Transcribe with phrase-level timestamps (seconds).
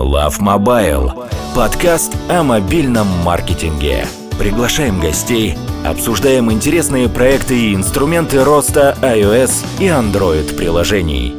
[0.00, 1.30] Love Mobile.
[1.54, 4.06] Подкаст о мобильном маркетинге.
[4.36, 5.54] Приглашаем гостей,
[5.86, 11.36] обсуждаем интересные проекты и инструменты роста iOS и Android приложений.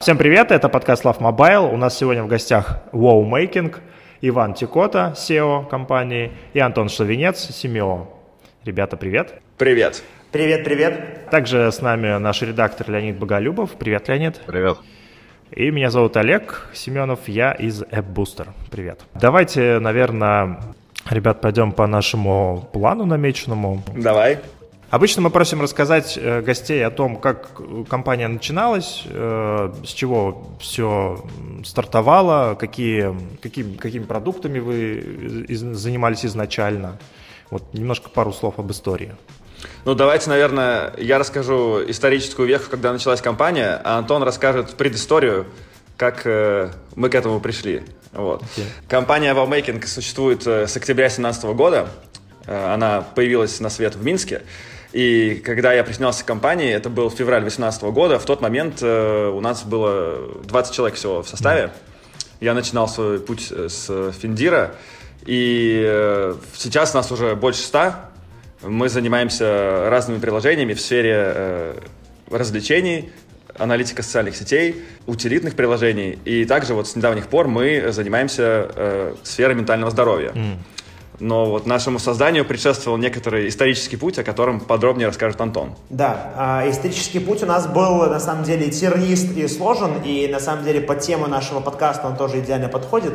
[0.00, 1.74] Всем привет, это подкаст Love Mobile.
[1.74, 3.74] У нас сегодня в гостях Wow Making,
[4.20, 8.06] Иван Тикота, SEO компании, и Антон Шловенец, Семио.
[8.64, 9.42] Ребята, привет.
[9.58, 10.04] Привет.
[10.30, 11.28] Привет, привет.
[11.30, 13.72] Также с нами наш редактор Леонид Боголюбов.
[13.72, 14.40] Привет, Леонид.
[14.46, 14.78] Привет.
[15.52, 18.48] И меня зовут Олег Семенов, я из AppBooster.
[18.70, 19.00] Привет.
[19.14, 20.60] Давайте, наверное,
[21.08, 23.82] ребят, пойдем по нашему плану намеченному.
[23.94, 24.40] Давай.
[24.90, 31.24] Обычно мы просим рассказать э, гостей о том, как компания начиналась, э, с чего все
[31.64, 36.98] стартовало, какие, какими, какими продуктами вы занимались изначально.
[37.50, 39.12] Вот немножко пару слов об истории.
[39.84, 45.46] Ну, давайте, наверное, я расскажу историческую веху, когда началась компания, а Антон расскажет предысторию,
[45.96, 47.82] как э, мы к этому пришли.
[48.12, 48.42] Вот.
[48.42, 48.64] Okay.
[48.88, 51.88] Компания Wowmaking существует э, с октября 2017 года.
[52.46, 54.42] Э, она появилась на свет в Минске.
[54.92, 59.28] И когда я приснялся к компании, это был февраль 2018 года, в тот момент э,
[59.28, 61.64] у нас было 20 человек всего в составе.
[61.64, 61.70] Mm.
[62.40, 64.74] Я начинал свой путь э, с Финдира,
[65.26, 67.94] и э, сейчас нас уже больше 100,
[68.62, 71.78] мы занимаемся разными приложениями в сфере э,
[72.30, 73.10] развлечений,
[73.58, 76.18] аналитика социальных сетей, утилитных приложений.
[76.24, 80.30] И также вот с недавних пор мы занимаемся э, сферой ментального здоровья.
[80.30, 80.56] Mm.
[81.18, 85.74] Но вот нашему созданию предшествовал некоторый исторический путь, о котором подробнее расскажет Антон.
[85.88, 90.40] Да, а, исторический путь у нас был на самом деле тернист и сложен, и на
[90.40, 93.14] самом деле под тему нашего подкаста он тоже идеально подходит.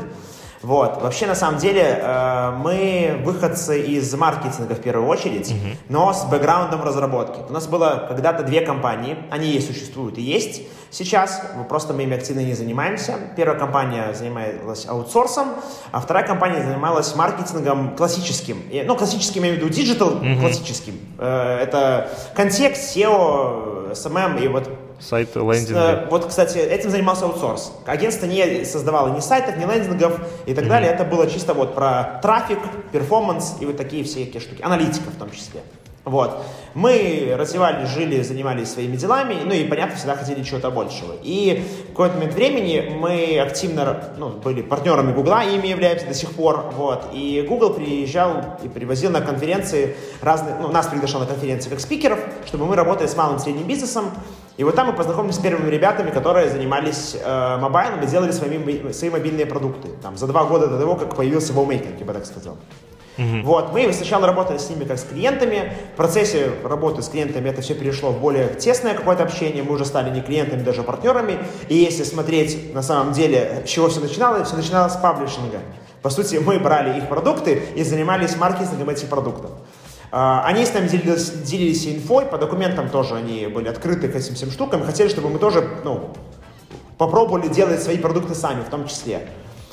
[0.62, 1.02] Вот.
[1.02, 5.76] Вообще, на самом деле, э, мы выходцы из маркетинга в первую очередь, uh-huh.
[5.90, 7.40] но с бэкграундом разработки.
[7.50, 12.16] У нас было когда-то две компании, они и существуют и есть сейчас, просто мы ими
[12.16, 13.16] активно не занимаемся.
[13.36, 15.48] Первая компания занималась аутсорсом,
[15.92, 18.62] а вторая компания занималась маркетингом классическим.
[18.86, 20.40] Ну, классическим, я имею в виду digital ага.
[20.40, 21.00] классическим.
[21.18, 24.69] Э, это контекст, SEO, SMM и вот
[25.01, 25.73] Сайты, лендинги.
[25.73, 27.73] Э, вот, кстати, этим занимался аутсорс.
[27.85, 30.67] Агентство не создавало ни сайтов, ни лендингов и так mm-hmm.
[30.67, 30.91] далее.
[30.91, 32.59] Это было чисто вот про трафик,
[32.92, 34.62] performance и вот такие всякие штуки.
[34.62, 35.62] Аналитика в том числе.
[36.03, 36.44] Вот.
[36.73, 41.13] Мы развивались, жили, занимались своими делами, ну и, понятно, всегда хотели чего-то большего.
[41.22, 46.31] И в какой-то момент времени мы активно ну, были партнерами Гугла, ими являемся до сих
[46.31, 46.72] пор.
[46.75, 47.09] Вот.
[47.13, 52.19] И Google приезжал и привозил на конференции разные, ну, нас приглашал на конференции как спикеров,
[52.45, 54.06] чтобы мы работали с малым и средним бизнесом.
[54.57, 58.91] И вот там мы познакомились с первыми ребятами, которые занимались э, мобайлом и делали свои,
[58.91, 59.89] свои мобильные продукты.
[60.01, 62.57] Там, за два года до того, как появился Wowmaker, я бы так сказал.
[63.18, 63.42] Угу.
[63.44, 65.74] Вот, мы сначала работали с ними как с клиентами.
[65.94, 69.64] В процессе работы с клиентами это все перешло в более тесное какое-то общение.
[69.64, 71.40] Мы уже стали не клиентами, даже партнерами.
[71.68, 75.60] И если смотреть на самом деле, с чего все начиналось, все начиналось с паблишинга.
[76.02, 79.52] По сути, мы брали их продукты и занимались маркетингом этих продуктов.
[80.12, 84.36] А, они с нами делились, делились инфой, по документам тоже они были открыты к этим
[84.36, 86.10] всем штукам, хотели, чтобы мы тоже ну,
[86.98, 89.28] попробовали делать свои продукты сами в том числе.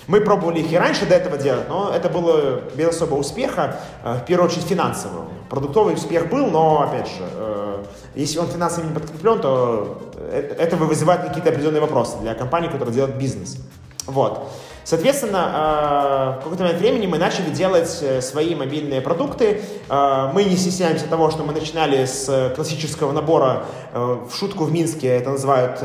[0.08, 4.14] Мы пробовали их и раньше до этого делать, но это было без особого успеха, э,
[4.14, 5.26] в первую очередь финансового.
[5.50, 10.76] Продуктовый успех был, но, опять же, э, если он финансово не подкреплен, то э, это
[10.76, 13.58] вызывает какие-то определенные вопросы для компании, которая делает бизнес.
[14.06, 14.50] Вот.
[14.88, 19.60] Соответственно, в какой-то момент времени мы начали делать свои мобильные продукты.
[19.90, 25.28] Мы не стесняемся того, что мы начинали с классического набора в шутку в Минске, это
[25.28, 25.82] называют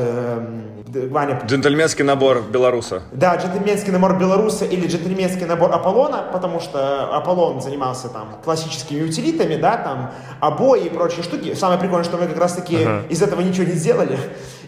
[1.10, 1.42] Ваня...
[1.44, 3.02] Джентльменский набор белоруса.
[3.12, 9.56] Да, джентльменский набор белоруса или джентльменский набор Аполлона, потому что Аполлон занимался там классическими утилитами,
[9.56, 11.54] да, там обои и прочие штуки.
[11.54, 13.08] Самое прикольное, что мы как раз-таки uh-huh.
[13.08, 14.18] из этого ничего не сделали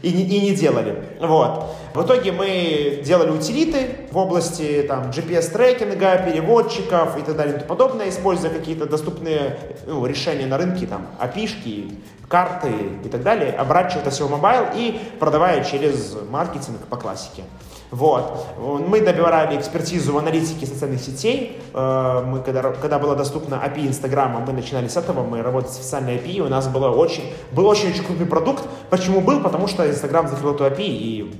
[0.02, 1.02] и не, и не делали.
[1.20, 1.66] Вот.
[1.94, 7.68] В итоге мы делали утилиты в области там, GPS-трекинга, переводчиков и так далее и тому
[7.68, 11.46] подобное, используя какие-то доступные ну, решения на рынке, там, api
[12.28, 12.72] карты
[13.04, 17.44] и так далее, оборачивая это все в mobile и продавая через маркетинг по классике.
[17.90, 18.46] Вот.
[18.58, 21.60] Мы добивали экспертизу в аналитике социальных сетей.
[21.72, 25.78] Э, мы, когда, когда было доступно API Инстаграма, мы начинали с этого, мы работали с
[25.78, 28.64] официальной API, у нас было очень, был очень-очень крупный продукт.
[28.90, 29.40] Почему был?
[29.40, 31.34] Потому что Инстаграм закрыл эту API, и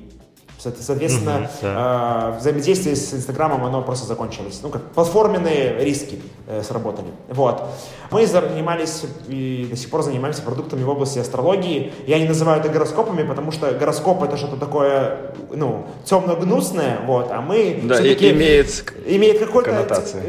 [0.59, 2.33] Соответственно, угу, да.
[2.35, 4.61] э, взаимодействие с Инстаграмом, оно просто закончилось.
[4.63, 7.09] Ну, как платформенные риски э, сработали.
[7.29, 7.63] Вот.
[8.11, 11.93] Мы занимались и до сих пор занимаемся продуктами в области астрологии.
[12.07, 17.41] Я не называю это гороскопами, потому что гороскоп это что-то такое, ну, темно-гнусное, вот, а
[17.41, 18.31] мы да, все-таки...
[18.31, 19.87] имеет, имеет какой-то,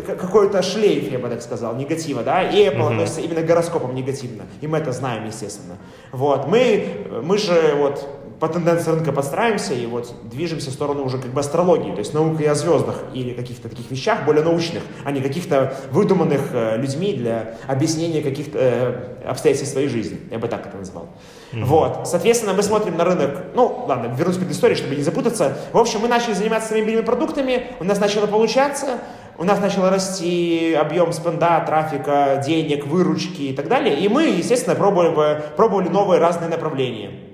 [0.07, 2.87] какой-то шлейф, я бы так сказал, негатива, да, и Apple угу.
[2.93, 5.77] относится именно к гороскопам негативно, и мы это знаем, естественно.
[6.11, 8.05] Вот, мы, мы же вот
[8.39, 12.13] по тенденции рынка подстраиваемся и вот движемся в сторону уже как бы астрологии, то есть
[12.13, 17.13] науки о звездах или каких-то таких вещах более научных, а не каких-то выдуманных э, людьми
[17.13, 20.19] для объяснения каких-то э, обстоятельств своей жизни.
[20.29, 21.09] Я бы так это назвал.
[21.51, 21.63] Mm-hmm.
[21.65, 22.07] Вот.
[22.07, 25.57] Соответственно, мы смотрим на рынок, ну, ладно, вернусь к предыстории, чтобы не запутаться.
[25.73, 28.99] В общем, мы начали заниматься мобильными продуктами, у нас начало получаться,
[29.39, 33.99] у нас начал расти объем спенда, трафика, денег, выручки и так далее.
[33.99, 37.26] И мы, естественно, пробовали, пробовали новые разные направления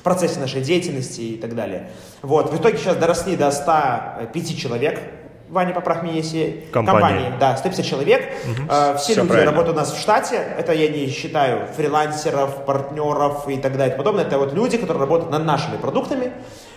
[0.00, 1.90] в процессе нашей деятельности и так далее.
[2.22, 2.50] Вот.
[2.50, 4.98] В итоге сейчас доросли до 105 человек.
[5.50, 6.64] Ваня, поправь меня, если...
[6.72, 7.00] Компания.
[7.00, 8.22] Компании, да, 150 человек.
[8.44, 8.68] Угу.
[8.70, 9.50] Э, все, все люди правильно.
[9.50, 10.36] работают у нас в штате.
[10.36, 14.24] Это я не считаю фрилансеров, партнеров и так далее и подобное.
[14.24, 16.32] Это вот люди, которые работают над нашими продуктами.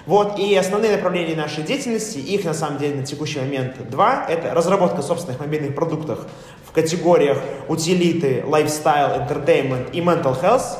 [0.06, 4.25] Вот, и основные направления нашей деятельности, их на самом деле на текущий момент два.
[4.28, 6.28] Это разработка собственных мобильных продуктов
[6.66, 7.38] в категориях
[7.70, 10.80] утилиты, lifestyle, entertainment и mental health.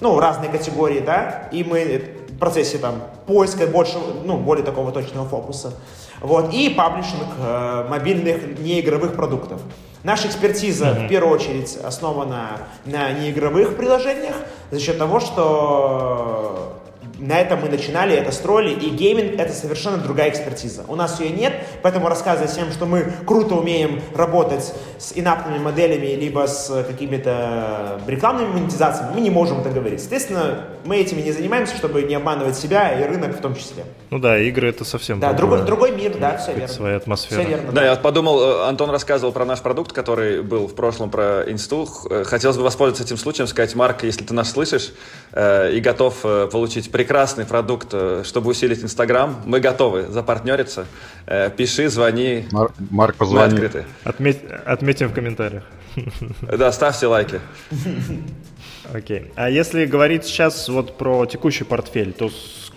[0.00, 5.28] Ну, разные категории, да, и мы в процессе там поиска больше, ну, более такого точного
[5.28, 5.74] фокуса.
[6.20, 9.60] Вот, и паблишинг э, мобильных неигровых продуктов.
[10.02, 11.06] Наша экспертиза mm-hmm.
[11.06, 14.36] в первую очередь основана на неигровых приложениях
[14.70, 16.80] за счет того, что
[17.18, 20.84] на этом мы начинали, это строили, и гейминг— это совершенно другая экспертиза.
[20.88, 26.14] У нас ее нет, поэтому рассказывать всем, что мы круто умеем работать с инапными моделями,
[26.14, 30.00] либо с какими-то рекламными монетизациями, мы не можем это говорить.
[30.00, 33.84] Соответственно, мы этими не занимаемся, чтобы не обманывать себя и рынок в том числе.
[34.10, 36.68] Ну да, игры— это совсем Да, другой, другой мир, да, все верно.
[36.68, 37.40] Своя атмосфера.
[37.40, 37.72] Все верно.
[37.72, 41.88] Да, я подумал, э, Антон рассказывал про наш продукт, который был в прошлом про инсту.
[42.08, 44.92] Э, хотелось бы воспользоваться этим случаем, сказать, Марк, если ты нас слышишь
[45.32, 49.36] э, и готов э, получить прекрасный прекрасный продукт, э, чтобы усилить Инстаграм.
[49.44, 50.86] Мы готовы запартнериться.
[51.26, 52.46] Э, пиши, звони.
[52.52, 53.40] Мар- Марк, позвони.
[53.40, 53.84] Мы открыты.
[54.04, 55.64] Отметь, отметим в комментариях.
[56.58, 57.40] Да, ставьте лайки.
[58.92, 59.30] Окей.
[59.36, 62.30] А если говорить сейчас вот про текущий портфель, то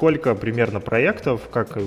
[0.04, 1.78] сколько примерно проектов, как,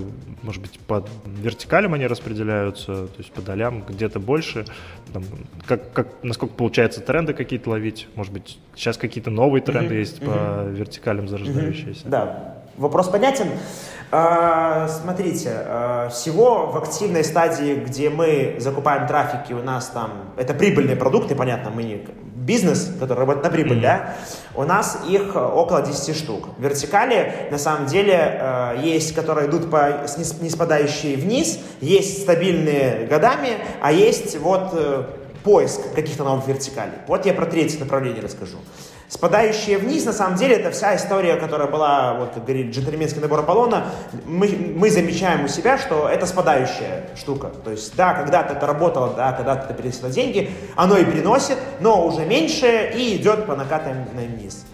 [0.42, 1.06] может быть, по
[1.42, 4.64] вертикалям они распределяются, то есть по долям где-то больше,
[5.12, 5.24] там,
[5.66, 9.98] как, как, насколько получается тренды какие-то ловить, может быть, сейчас какие-то новые тренды mm-hmm.
[9.98, 10.64] есть mm-hmm.
[10.64, 12.04] по вертикалям зарождающиеся.
[12.04, 12.10] Mm-hmm.
[12.10, 13.48] Да, вопрос понятен.
[14.12, 20.54] А, смотрите, а, всего в активной стадии, где мы закупаем трафики, у нас там, это
[20.54, 22.06] прибыльные продукты, понятно, мы не
[22.46, 23.82] бизнес, который работает на прибыль, mm-hmm.
[23.82, 24.14] да,
[24.54, 26.50] у нас их около 10 штук.
[26.58, 30.06] Вертикали, на самом деле, э, есть, которые идут по
[30.40, 35.02] не спадающие вниз, есть стабильные годами, а есть вот э,
[35.42, 36.94] поиск каких-то новых вертикалей.
[37.08, 38.58] Вот я про третье направление расскажу.
[39.08, 43.40] Спадающие вниз, на самом деле, это вся история, которая была, вот как говорит джентльменский набор
[43.40, 43.86] Аполлона.
[44.24, 47.52] Мы, мы замечаем у себя, что это спадающая штука.
[47.64, 52.04] То есть, да, когда-то это работало, да, когда-то это принесло деньги, оно и приносит, но
[52.04, 54.66] уже меньше и идет по накатанной вниз.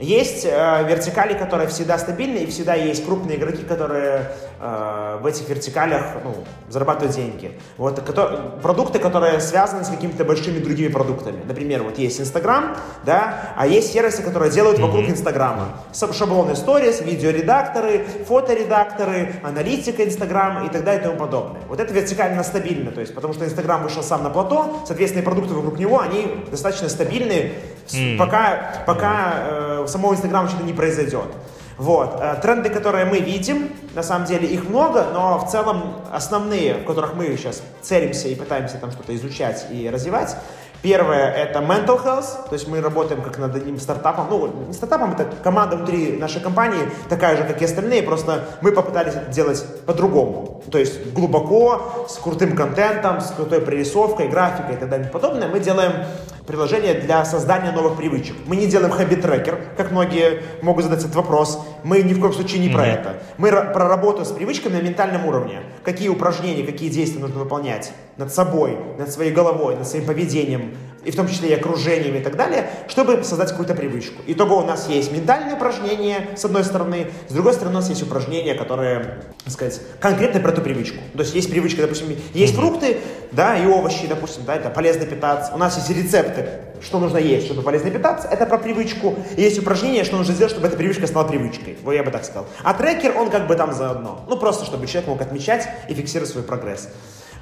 [0.00, 4.30] Есть э, вертикали, которые всегда стабильны, и всегда есть крупные игроки, которые
[4.60, 6.36] э, в этих вертикалях ну,
[6.68, 7.58] зарабатывают деньги.
[7.76, 11.42] Вот, которые, продукты, которые связаны с какими-то большими другими продуктами.
[11.44, 15.78] Например, вот есть Инстаграм, да, а есть сервисы, которые делают вокруг Инстаграма.
[15.92, 21.62] Шаблоны сторис, видеоредакторы, фоторедакторы, аналитика Инстаграм и так далее и тому подобное.
[21.68, 25.24] Вот это вертикально стабильно, то есть, потому что Инстаграм вышел сам на плато, соответственно, и
[25.24, 27.54] продукты вокруг него, они достаточно стабильны,
[27.94, 28.16] mm.
[28.16, 31.28] пока, пока э, самого Инстаграма что-то не произойдет.
[31.76, 32.18] Вот.
[32.20, 36.84] Э, тренды, которые мы видим, на самом деле их много, но в целом основные, в
[36.84, 40.36] которых мы сейчас целимся и пытаемся там что-то изучать и развивать,
[40.80, 45.12] Первое— это mental health, то есть мы работаем как над одним стартапом, ну, не стартапом,
[45.12, 49.64] это команда внутри нашей компании, такая же, как и остальные, просто мы попытались это делать
[49.86, 50.62] по-другому.
[50.70, 55.48] То есть глубоко, с крутым контентом, с крутой прорисовкой, графикой и так далее и подобное.
[55.48, 56.06] Мы делаем
[56.48, 58.34] приложение для создания новых привычек.
[58.46, 61.60] Мы не делаем habit tracker, как многие могут задать этот вопрос.
[61.84, 62.72] Мы ни в коем случае не mm-hmm.
[62.72, 63.22] про это.
[63.36, 65.60] Мы про работу с привычками на ментальном уровне.
[65.84, 70.74] Какие упражнения, какие действия нужно выполнять над собой, над своей головой, над своим поведением,
[71.08, 74.20] и в том числе и окружением и так далее, чтобы создать какую-то привычку.
[74.26, 78.02] Итого у нас есть ментальные упражнения, с одной стороны, с другой стороны у нас есть
[78.02, 80.98] упражнения, которые, так сказать, конкретно про эту привычку.
[81.14, 82.98] То есть есть привычка, допустим, есть фрукты,
[83.32, 85.54] да, и овощи, допустим, да, это полезно питаться.
[85.54, 86.46] У нас есть рецепты,
[86.82, 89.14] что нужно есть, чтобы полезно питаться, это про привычку.
[89.34, 91.78] И есть упражнения, что нужно сделать, чтобы эта привычка стала привычкой.
[91.84, 92.46] Вот я бы так сказал.
[92.62, 94.26] А трекер, он как бы там заодно.
[94.28, 96.90] Ну, просто, чтобы человек мог отмечать и фиксировать свой прогресс.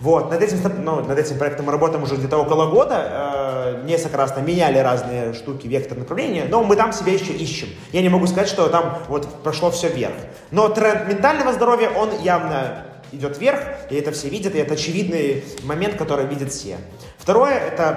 [0.00, 3.76] Вот, над этим, ну, над этим проектом мы работаем уже где-то около года.
[3.76, 7.68] Э, несколько раз меняли разные штуки, вектор направления, но мы там себя еще ищем.
[7.92, 10.14] Я не могу сказать, что там вот прошло все вверх.
[10.50, 13.60] Но тренд ментального здоровья, он явно идет вверх,
[13.90, 16.76] и это все видят, и это очевидный момент, который видят все.
[17.18, 17.92] Второе— это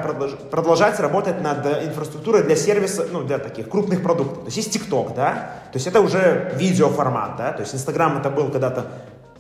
[0.51, 4.39] продолжать работать над инфраструктурой для сервиса, ну, для таких крупных продуктов.
[4.39, 8.29] То есть есть TikTok, да, то есть это уже видеоформат, да, то есть Instagram это
[8.29, 8.87] был когда-то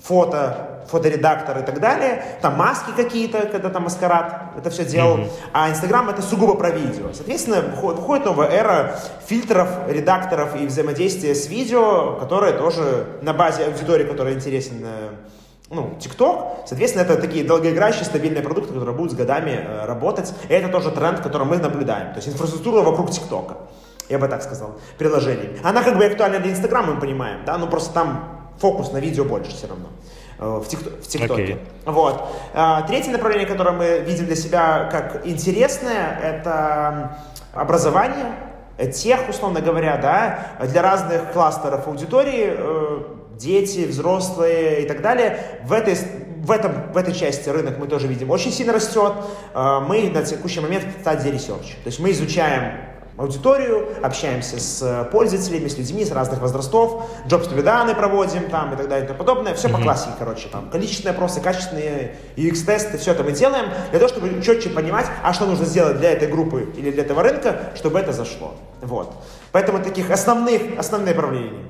[0.01, 5.31] фото, фоторедактор и так далее, там маски какие-то, когда там маскарад это все делал, mm-hmm.
[5.53, 7.13] а Инстаграм это сугубо про видео.
[7.13, 14.05] Соответственно, входит новая эра фильтров, редакторов и взаимодействия с видео, которое тоже на базе аудитории,
[14.05, 15.09] которая интересен э,
[15.69, 20.33] ну, TikTok, соответственно, это такие долгоиграющие, стабильные продукты, которые будут с годами э, работать.
[20.47, 22.13] И это тоже тренд, который мы наблюдаем.
[22.13, 23.57] То есть инфраструктура вокруг TikTok.
[24.09, 25.59] Я бы так сказал, приложений.
[25.63, 29.25] Она как бы актуальна для Инстаграма, мы понимаем, да, но просто там фокус на видео
[29.25, 29.87] больше все равно
[30.39, 31.43] э, в, тик, в ТикТоке.
[31.43, 31.59] Okay.
[31.85, 32.23] Вот.
[32.53, 37.17] А, третье направление, которое мы видим для себя как интересное, это
[37.53, 38.35] образование,
[38.93, 42.99] тех, условно говоря, да, для разных кластеров аудитории, э,
[43.33, 45.39] дети, взрослые и так далее.
[45.63, 45.97] В этой,
[46.37, 49.13] в, этом, в этой части рынок мы тоже видим очень сильно растет.
[49.53, 51.75] Э, мы на текущий момент в стадии research.
[51.83, 52.88] То есть мы изучаем
[53.19, 58.77] аудиторию, общаемся с э, пользователями, с людьми с разных возрастов, to данные проводим там и
[58.77, 59.53] так далее и тому подобное.
[59.55, 59.75] Все mm-hmm.
[59.75, 64.41] по классике, короче, там количественные опросы, качественные UX-тесты, все это мы делаем для того, чтобы
[64.41, 68.13] четче понимать, а что нужно сделать для этой группы или для этого рынка, чтобы это
[68.13, 68.55] зашло.
[68.81, 69.13] Вот.
[69.51, 71.65] Поэтому таких основных, основные направления.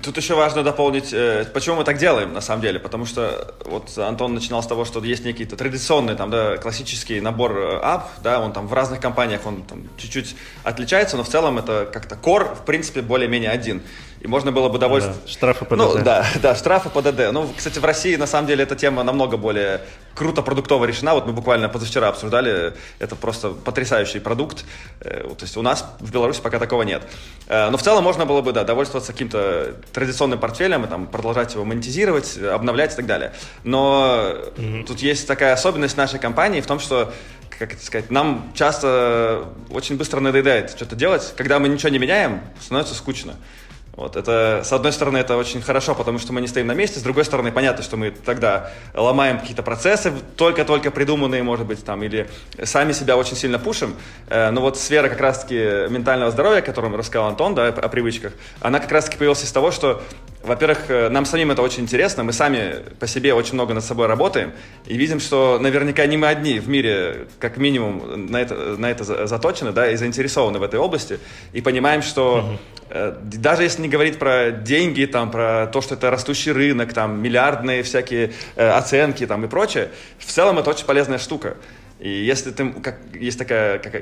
[0.00, 3.98] Тут еще важно дополнить, э, почему мы так делаем, на самом деле, потому что вот
[3.98, 8.40] Антон начинал с того, что есть некий традиционный, там, да, классический набор э, ап, да,
[8.40, 10.34] он там в разных компаниях, он там чуть-чуть
[10.64, 13.82] отличается, но в целом это как-то core, в принципе, более-менее один
[14.22, 15.24] и можно было бы довольствоваться...
[15.26, 17.32] Да, штрафы по Ну, да, да, штрафы по ДД.
[17.32, 19.80] Ну, кстати, в России, на самом деле, эта тема намного более
[20.14, 21.14] круто продуктово решена.
[21.14, 24.64] Вот мы буквально позавчера обсуждали, это просто потрясающий продукт.
[25.00, 27.02] Э, то есть у нас в Беларуси пока такого нет.
[27.48, 31.54] Э, но в целом можно было бы, да, довольствоваться каким-то традиционным портфелем и там продолжать
[31.54, 33.32] его монетизировать, обновлять и так далее.
[33.64, 34.84] Но mm-hmm.
[34.84, 37.12] тут есть такая особенность нашей компании в том, что
[37.58, 41.34] как это сказать, нам часто очень быстро надоедает что-то делать.
[41.36, 43.34] Когда мы ничего не меняем, становится скучно.
[43.94, 46.98] Вот, это, с одной стороны, это очень хорошо, потому что мы не стоим на месте,
[46.98, 52.02] с другой стороны, понятно, что мы тогда ломаем какие-то процессы, только-только придуманные, может быть, там,
[52.02, 52.26] или
[52.62, 53.94] сами себя очень сильно пушим,
[54.28, 58.32] э, но вот сфера как раз-таки ментального здоровья, о котором рассказал Антон, да, о привычках,
[58.60, 60.02] она как раз-таки появилась из того, что
[60.42, 64.06] во-первых, э, нам самим это очень интересно, мы сами по себе очень много над собой
[64.06, 64.52] работаем
[64.86, 69.26] и видим, что наверняка не мы одни в мире, как минимум, на это, на это
[69.26, 71.18] заточены, да, и заинтересованы в этой области,
[71.52, 72.58] и понимаем, что
[72.90, 77.22] э, даже если не говорить про деньги, там, про то, что это растущий рынок, там,
[77.22, 81.56] миллиардные всякие э, оценки там, и прочее, в целом это очень полезная штука.
[82.02, 83.94] И если ты, как, есть такая как,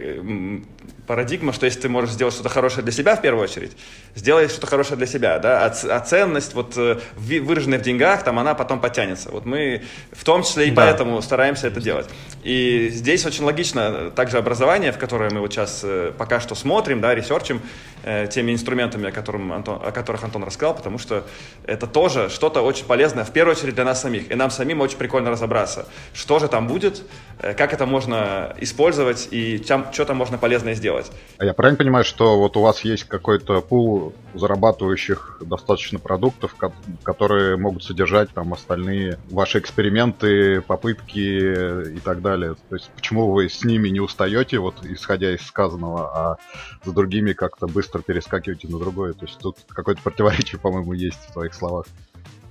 [1.10, 3.76] парадигма, что если ты можешь сделать что-то хорошее для себя в первую очередь,
[4.14, 8.38] сделай что-то хорошее для себя, да, а, а ценность вот э, выраженная в деньгах, там
[8.38, 9.32] она потом подтянется.
[9.32, 10.82] Вот мы в том числе и да.
[10.82, 12.08] поэтому стараемся это делать.
[12.44, 17.00] И здесь очень логично также образование, в которое мы вот сейчас э, пока что смотрим,
[17.00, 17.60] да, ресерчим
[18.04, 21.26] э, теми инструментами, о, котором Антон, о которых Антон рассказал, потому что
[21.66, 24.30] это тоже что-то очень полезное, в первую очередь для нас самих.
[24.30, 27.02] И нам самим очень прикольно разобраться, что же там будет,
[27.40, 30.99] э, как это можно использовать и чем, что там можно полезное сделать.
[31.38, 36.54] А я правильно понимаю, что вот у вас есть какой-то пул зарабатывающих достаточно продуктов,
[37.02, 42.56] которые могут содержать там остальные ваши эксперименты, попытки и так далее?
[42.68, 46.36] То есть почему вы с ними не устаете, вот исходя из сказанного, а
[46.84, 49.14] за другими как-то быстро перескакиваете на другое?
[49.14, 51.86] То есть тут какое-то противоречие, по-моему, есть в твоих словах.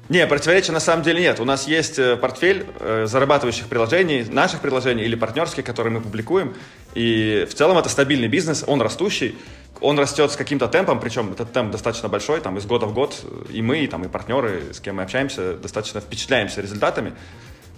[0.10, 1.39] Не, противоречия на самом деле нет.
[1.39, 6.56] У нас есть э, портфель э, зарабатывающих приложений, наших приложений или партнерских, которые мы публикуем.
[6.96, 9.38] И в целом это стабильный бизнес, он растущий,
[9.82, 13.24] он растет с каким-то темпом, причем этот темп достаточно большой, там из года в год
[13.51, 17.13] и мы, и, там, и партнеры, с кем мы общаемся, достаточно впечатляемся результатами.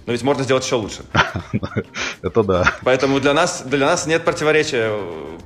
[0.05, 1.03] Но ведь можно сделать еще лучше.
[2.24, 2.74] Это да.
[2.84, 4.91] Поэтому для нас, для нас нет противоречия.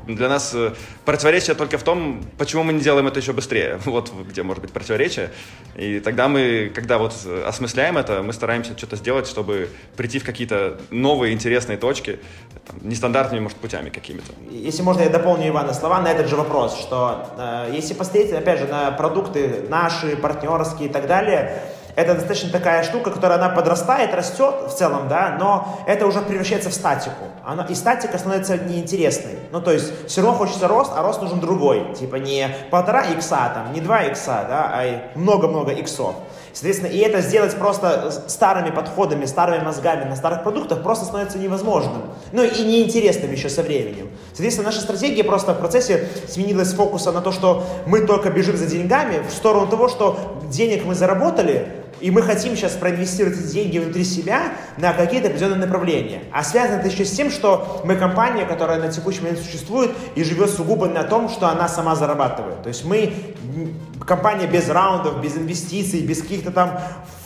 [0.08, 0.72] Для нас э,
[1.04, 3.80] противоречие только в том, почему мы не делаем это еще быстрее.
[3.86, 5.32] Вот где может быть противоречие.
[5.76, 7.14] И тогда мы, когда вот
[7.46, 12.20] осмысляем это, мы стараемся что-то сделать, чтобы прийти в какие-то новые интересные точки,
[12.66, 14.34] там, нестандартными, может, путями какими-то.
[14.50, 18.60] Если можно, я дополню Ивана слова на этот же вопрос, что э, если посмотреть, опять
[18.60, 21.62] же, на продукты наши, партнерские и так далее,
[21.96, 26.70] это достаточно такая штука, которая она подрастает, растет в целом, да, но это уже превращается
[26.70, 27.26] в статику.
[27.44, 29.40] Она, и статика становится неинтересной.
[29.52, 31.94] Ну, то есть все равно хочется рост, а рост нужен другой.
[31.96, 36.16] Типа не полтора икса, там, не два икса, да, а много-много иксов.
[36.56, 42.04] Соответственно, и это сделать просто старыми подходами, старыми мозгами на старых продуктах просто становится невозможным.
[42.32, 44.10] Ну и неинтересным еще со временем.
[44.30, 48.56] Соответственно, наша стратегия просто в процессе сменилась с фокуса на то, что мы только бежим
[48.56, 50.18] за деньгами, в сторону того, что
[50.50, 51.68] денег мы заработали,
[52.02, 56.24] И мы хотим сейчас проинвестировать эти деньги внутри себя на какие-то определенные направления.
[56.32, 60.24] А связано это еще с тем, что мы компания, которая на текущий момент существует и
[60.24, 62.64] живет сугубо на том, что она сама зарабатывает.
[62.64, 63.14] То есть мы
[64.06, 66.80] компания без раундов, без инвестиций, без каких-то там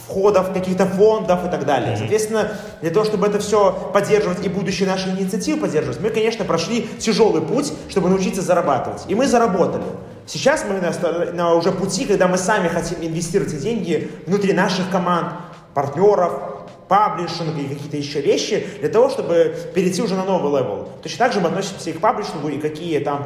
[0.07, 1.95] входов, каких-то фондов и так далее.
[1.97, 6.87] Соответственно, для того, чтобы это все поддерживать и будущие наши инициативы поддерживать, мы, конечно, прошли
[6.99, 9.03] тяжелый путь, чтобы научиться зарабатывать.
[9.07, 9.83] И мы заработали.
[10.29, 14.91] Сейчас мы на, на уже пути, когда мы сами хотим инвестировать эти деньги внутри наших
[14.91, 15.33] команд,
[15.73, 20.87] партнеров, publishing и какие-то еще вещи для того, чтобы перейти уже на новый level.
[21.01, 23.25] Точно так же мы относимся и к паблишингу, и какие там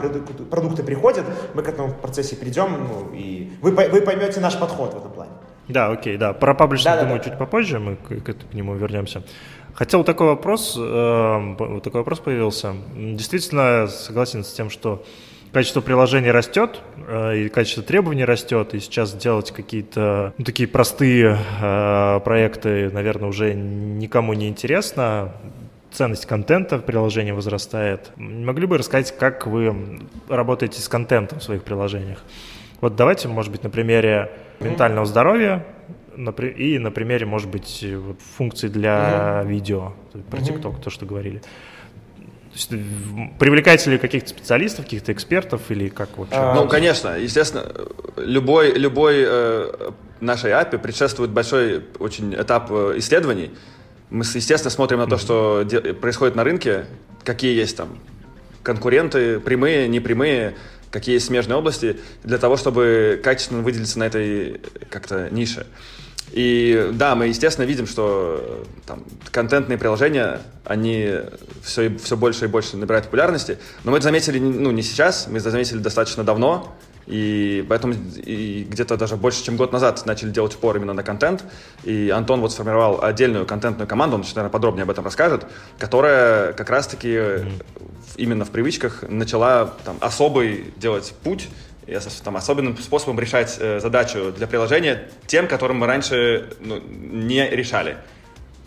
[0.50, 4.98] продукты приходят, мы к этому процессе перейдем, ну, и вы, вы поймете наш подход в
[4.98, 5.32] этом плане.
[5.68, 6.32] Да, окей, да.
[6.32, 9.24] Про паблишинг, да, думаю, да, чуть попозже мы к, к, к нему вернемся.
[9.74, 12.76] Хотел такой вопрос, э, такой вопрос появился.
[12.96, 15.04] Действительно согласен с тем, что
[15.54, 21.38] качество приложения растет, э, и качество требований растет, и сейчас делать какие-то ну, такие простые
[21.62, 25.32] э, проекты, наверное, уже никому не интересно.
[25.92, 28.12] Ценность контента в приложении возрастает.
[28.16, 32.24] Могли бы рассказать, как вы работаете с контентом в своих приложениях?
[32.82, 35.64] Вот давайте, может быть, на примере ментального здоровья
[36.18, 37.86] и на примере, может быть,
[38.38, 39.94] функций для видео,
[40.32, 41.42] про TikTok, то, что говорили.
[42.54, 42.70] То есть,
[43.40, 46.36] привлекаете ли каких-то специалистов, каких-то экспертов или как вообще?
[46.36, 47.66] А, ну, конечно, естественно,
[48.16, 53.52] любой, любой э, нашей API предшествует большой очень этап э, исследований.
[54.12, 56.86] Мы, естественно, смотрим на то, что де- происходит на рынке,
[57.24, 57.98] какие есть там
[58.62, 60.54] конкуренты, прямые, непрямые,
[60.92, 65.66] какие есть смежные области, для того, чтобы качественно выделиться на этой как-то нише.
[66.34, 71.12] И да, мы, естественно, видим, что там, контентные приложения, они
[71.62, 73.60] все, все больше и больше набирают популярности.
[73.84, 76.76] Но мы это заметили ну, не сейчас, мы это заметили достаточно давно.
[77.06, 81.44] И поэтому и где-то даже больше, чем год назад начали делать упор именно на контент.
[81.84, 85.46] И Антон вот сформировал отдельную контентную команду, он, наверное, подробнее об этом расскажет,
[85.78, 87.64] которая как раз-таки mm-hmm.
[88.18, 91.50] именно в привычках начала там, особый делать путь
[92.24, 97.98] там, особенным способом решать э, задачу для приложения тем, которым мы раньше ну, не решали.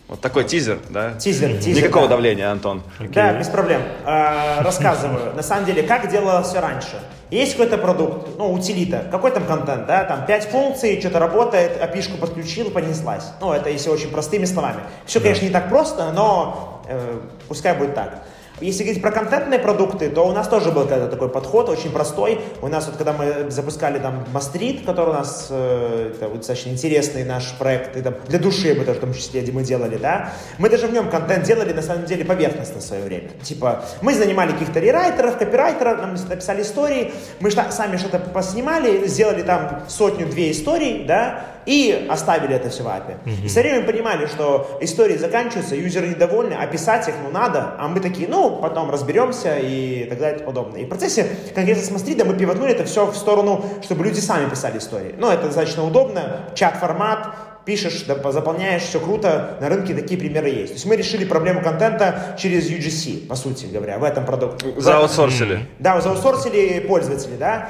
[0.09, 1.15] Вот такой тизер, да?
[1.15, 1.83] Тизер, тизер.
[1.83, 2.11] Никакого да.
[2.11, 2.83] давления, Антон.
[3.01, 3.13] Okay.
[3.13, 3.83] Да, без проблем.
[4.05, 5.35] Э, рассказываю.
[5.35, 7.01] На самом деле, как делалось все раньше.
[7.31, 12.19] Есть какой-то продукт, ну, утилита, какой там контент, да, там пять функций, что-то работает, api
[12.19, 13.25] подключил, понеслась.
[13.41, 14.83] Ну, это если очень простыми словами.
[15.07, 15.25] Все, да.
[15.25, 18.23] конечно, не так просто, но э, пускай будет так.
[18.61, 22.41] Если говорить про контентные продукты, то у нас тоже был когда такой подход, очень простой.
[22.63, 26.71] У нас вот, когда мы запускали там Мастрит, который у нас э, это вот, достаточно
[26.71, 30.33] интересный наш проект, и, там, для души мы тоже в том числе мы делали, да,
[30.57, 33.29] мы даже в нем контент делали на самом деле поверхностно в свое время.
[33.43, 39.83] Типа, мы занимали каких-то рерайтеров, копирайтеров, нам написали истории, мы сами что-то поснимали, сделали там
[39.89, 43.17] сотню-две историй, да, и оставили это все в API.
[43.25, 43.45] Mm-hmm.
[43.45, 47.89] И со временем понимали, что истории заканчиваются, юзеры недовольны, а писать их ну надо, а
[47.89, 50.81] мы такие, ну, потом разберемся и так далее и тому подобное.
[50.81, 54.49] И в процессе конкретно с Мастрида мы пивотнули это все в сторону, чтобы люди сами
[54.49, 55.15] писали истории.
[55.19, 60.69] Ну, это достаточно удобно, чат-формат, пишешь, заполняешь, все круто, на рынке такие примеры есть.
[60.69, 64.73] То есть мы решили проблему контента через UGC, по сути говоря, в этом продукте.
[64.79, 65.67] Заутсорсили.
[65.81, 67.69] Да, заутсорсили пользователи, да.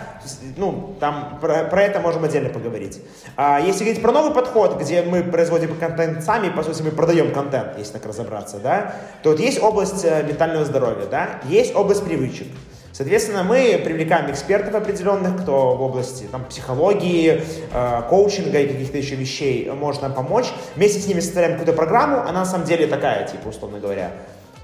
[0.58, 3.00] Ну, там про, про это можем отдельно поговорить.
[3.36, 7.32] А если говорить про новый подход, где мы производим контент сами, по сути, мы продаем
[7.32, 12.04] контент, если так разобраться, да, то вот есть область э, ментального здоровья, да, есть область
[12.04, 12.48] привычек.
[12.96, 19.16] Соответственно, мы привлекаем экспертов определенных, кто в области там, психологии, э, коучинга и каких-то еще
[19.16, 20.46] вещей может нам помочь.
[20.76, 24.12] Вместе с ними составляем какую-то программу, она на самом деле такая, типа, условно говоря,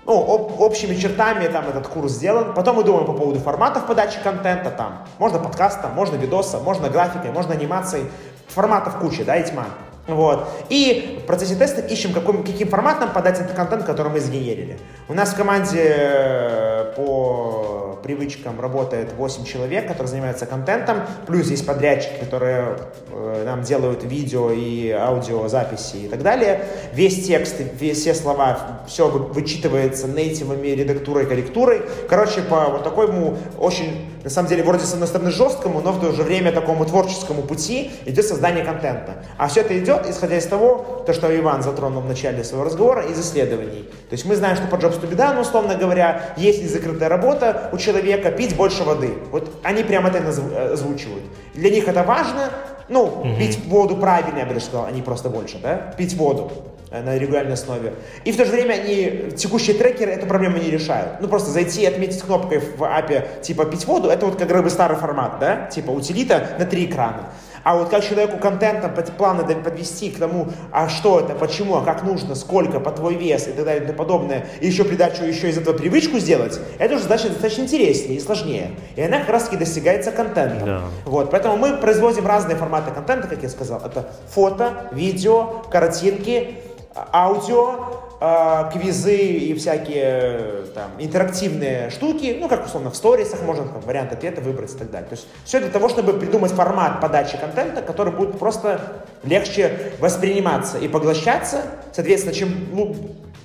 [0.07, 2.55] ну, об, общими чертами там этот курс сделан.
[2.55, 5.07] Потом мы думаем по поводу форматов подачи контента там.
[5.19, 8.07] Можно подкаста, можно видоса, можно графикой, можно анимацией.
[8.49, 9.67] Форматов куча, да, и тьма.
[10.07, 10.49] Вот.
[10.71, 14.79] И в процессе теста ищем, каким, каким форматом подать этот контент, который мы сгенерили.
[15.09, 21.67] У нас в команде э, по привычкам работает 8 человек, которые занимаются контентом, плюс есть
[21.67, 22.77] подрядчики, которые
[23.11, 26.65] э, нам делают видео и аудиозаписи и так далее.
[26.93, 31.83] Весь текст, все слова, все вычитывается нейтивами, редактурой, корректурой.
[32.09, 36.01] Короче, по вот такому очень, на самом деле, вроде с одной стороны жесткому, но в
[36.01, 39.25] то же время такому творческому пути идет создание контента.
[39.37, 43.03] А все это идет, исходя из того, то, что Иван затронул в начале своего разговора,
[43.07, 43.89] из исследований.
[44.09, 48.31] То есть мы знаем, что по be done, условно говоря, есть незакрытая работа у человека,
[48.31, 49.15] пить больше воды.
[49.31, 51.25] Вот они прямо это э, озвучивают.
[51.55, 52.51] Для них это важно,
[52.89, 53.37] ну, угу.
[53.39, 55.95] пить воду правильно, я бы даже сказал, а не просто больше, да?
[55.97, 56.51] Пить воду
[56.93, 57.95] на регулярной основе.
[58.25, 61.21] И в то же время они, текущие трекеры, эту проблему не решают.
[61.21, 64.71] Ну, просто зайти и отметить кнопкой в API, типа, пить воду, это вот как бы
[64.71, 65.67] старый формат, да?
[65.67, 67.31] Типа, утилита на три экрана.
[67.65, 72.03] А вот как человеку контентом планы подвести к тому, а что это, почему, а как
[72.03, 75.49] нужно, сколько, по твой вес и так далее и тому подобное, и еще придачу еще
[75.49, 78.73] из этого привычку сделать, это уже задача достаточно интереснее и сложнее.
[78.97, 80.67] И она как раз таки достигается контентом.
[80.67, 80.81] Да.
[81.05, 83.81] Вот, поэтому мы производим разные форматы контента, как я сказал.
[83.85, 86.57] Это фото, видео, картинки,
[86.95, 87.77] аудио,
[88.21, 94.13] э, квизы и всякие там интерактивные штуки, ну, как условно в сторисах можно там, вариант
[94.13, 95.09] ответа выбрать и так далее.
[95.09, 100.79] То есть все для того, чтобы придумать формат подачи контента, который будет просто легче восприниматься
[100.79, 101.63] и поглощаться.
[101.93, 102.95] Соответственно, чем ну,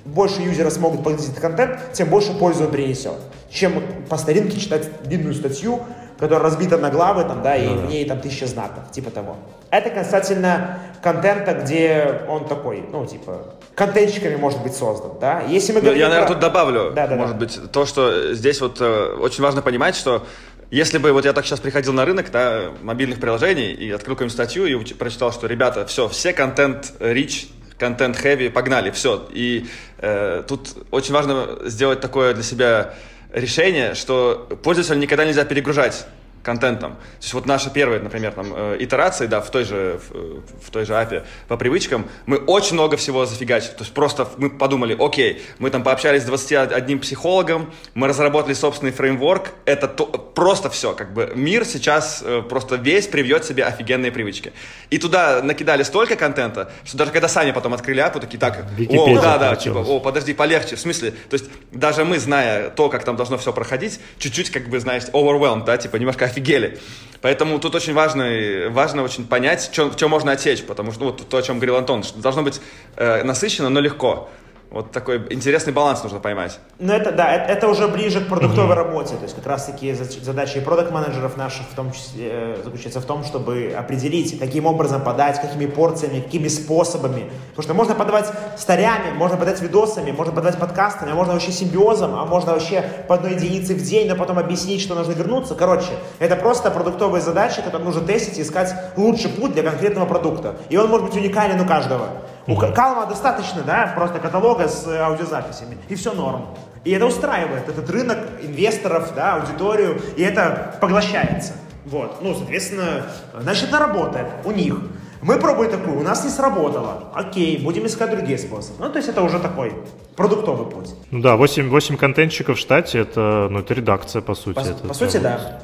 [0.06, 3.18] больше юзеры смогут поглотить этот контент, тем больше пользы он принесет.
[3.50, 5.82] Чем по старинке читать длинную статью,
[6.20, 9.38] которая разбита на главы, там, да, и в ней там тысяча знаков, типа того.
[9.70, 15.42] Это касательно контента, где он такой, ну, типа, контентщиками может быть создан, да.
[15.42, 16.34] Если мы говорим Я, наверное, про...
[16.34, 17.46] тут добавлю, да, да, может да.
[17.46, 20.26] быть, то, что здесь вот э, очень важно понимать, что
[20.72, 24.34] если бы вот я так сейчас приходил на рынок да, мобильных приложений и открыл какую-нибудь
[24.34, 29.28] статью и прочитал, что, ребята, все, все контент rich, контент heavy, погнали, все.
[29.32, 29.68] И
[30.00, 32.94] э, тут очень важно сделать такое для себя
[33.34, 36.08] решение, что пользователя никогда нельзя перегружать
[36.44, 36.94] контентом.
[36.94, 40.72] То есть вот наша первая, например, там, э, итерация, да, в той же, в, в
[40.72, 43.72] той же API по привычкам, мы очень много всего зафигачили.
[43.72, 48.92] То есть просто мы подумали, окей, мы там пообщались с 21 психологом, мы разработали собственный
[48.92, 54.12] фреймворк, это то, просто все, как бы мир сейчас э, просто весь привьет себе офигенные
[54.12, 54.54] привычки.
[54.90, 59.22] И туда накидали столько контента, что даже когда сами потом открыли апу, такие, так, о,
[59.22, 63.04] да, да, типа, о, подожди, полегче, в смысле, то есть даже мы, зная то, как
[63.04, 66.80] там должно все проходить, чуть-чуть, как бы, знаешь, overwhelmed, да, типа, немножко офигели.
[67.22, 71.28] Поэтому тут очень важно, важно очень понять, в чем можно отсечь, потому что ну, вот
[71.28, 72.62] то, о чем говорил Антон, что должно быть
[72.96, 74.30] э, насыщенно, но легко.
[74.70, 76.60] Вот такой интересный баланс нужно поймать.
[76.78, 78.76] Ну, это, да, это, это уже ближе к продуктовой mm-hmm.
[78.76, 79.16] работе.
[79.16, 83.74] То есть, как раз-таки задачи продукт-менеджеров наших в том числе э, заключается в том, чтобы
[83.78, 87.32] определить, каким образом подать, какими порциями, какими способами.
[87.52, 92.16] Потому что можно подавать старями, можно подать видосами, можно подавать подкастами, а можно вообще симбиозом,
[92.16, 95.56] а можно вообще по одной единице в день, но потом объяснить, что нужно вернуться.
[95.56, 100.58] Короче, это просто продуктовые задачи, которые нужно тестить и искать лучший путь для конкретного продукта.
[100.70, 102.10] И он может быть уникален у каждого.
[102.48, 106.46] У Калма достаточно, да, просто каталога с э, аудиозаписями, и все норм.
[106.86, 111.54] И это устраивает этот рынок инвесторов, да, аудиторию, и это поглощается.
[111.86, 113.06] Вот, ну, соответственно,
[113.38, 114.76] значит, это работает у них.
[115.22, 117.12] Мы пробуем такую, у нас не сработало.
[117.14, 118.76] Окей, будем искать другие способы.
[118.80, 119.74] Ну, то есть это уже такой
[120.16, 120.94] продуктовый путь.
[121.12, 124.56] Ну да, 8, 8 контентчиков в штате, это, ну, это редакция, по сути.
[124.56, 125.60] По, это, по сути, да.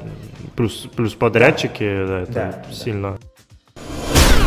[0.54, 2.32] Плюс, плюс подрядчики, да, да это
[2.68, 3.18] да, сильно.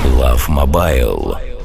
[0.03, 1.56] Love Mobile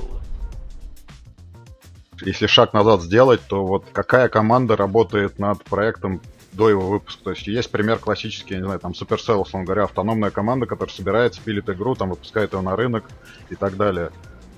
[2.20, 6.20] если шаг назад сделать, то вот какая команда работает над проектом
[6.52, 7.24] до его выпуска.
[7.24, 10.94] То есть есть пример классический, я не знаю, там Supercell, условно говоря, автономная команда, которая
[10.94, 13.04] собирается, пилит игру, там выпускает ее на рынок
[13.48, 14.12] и так далее.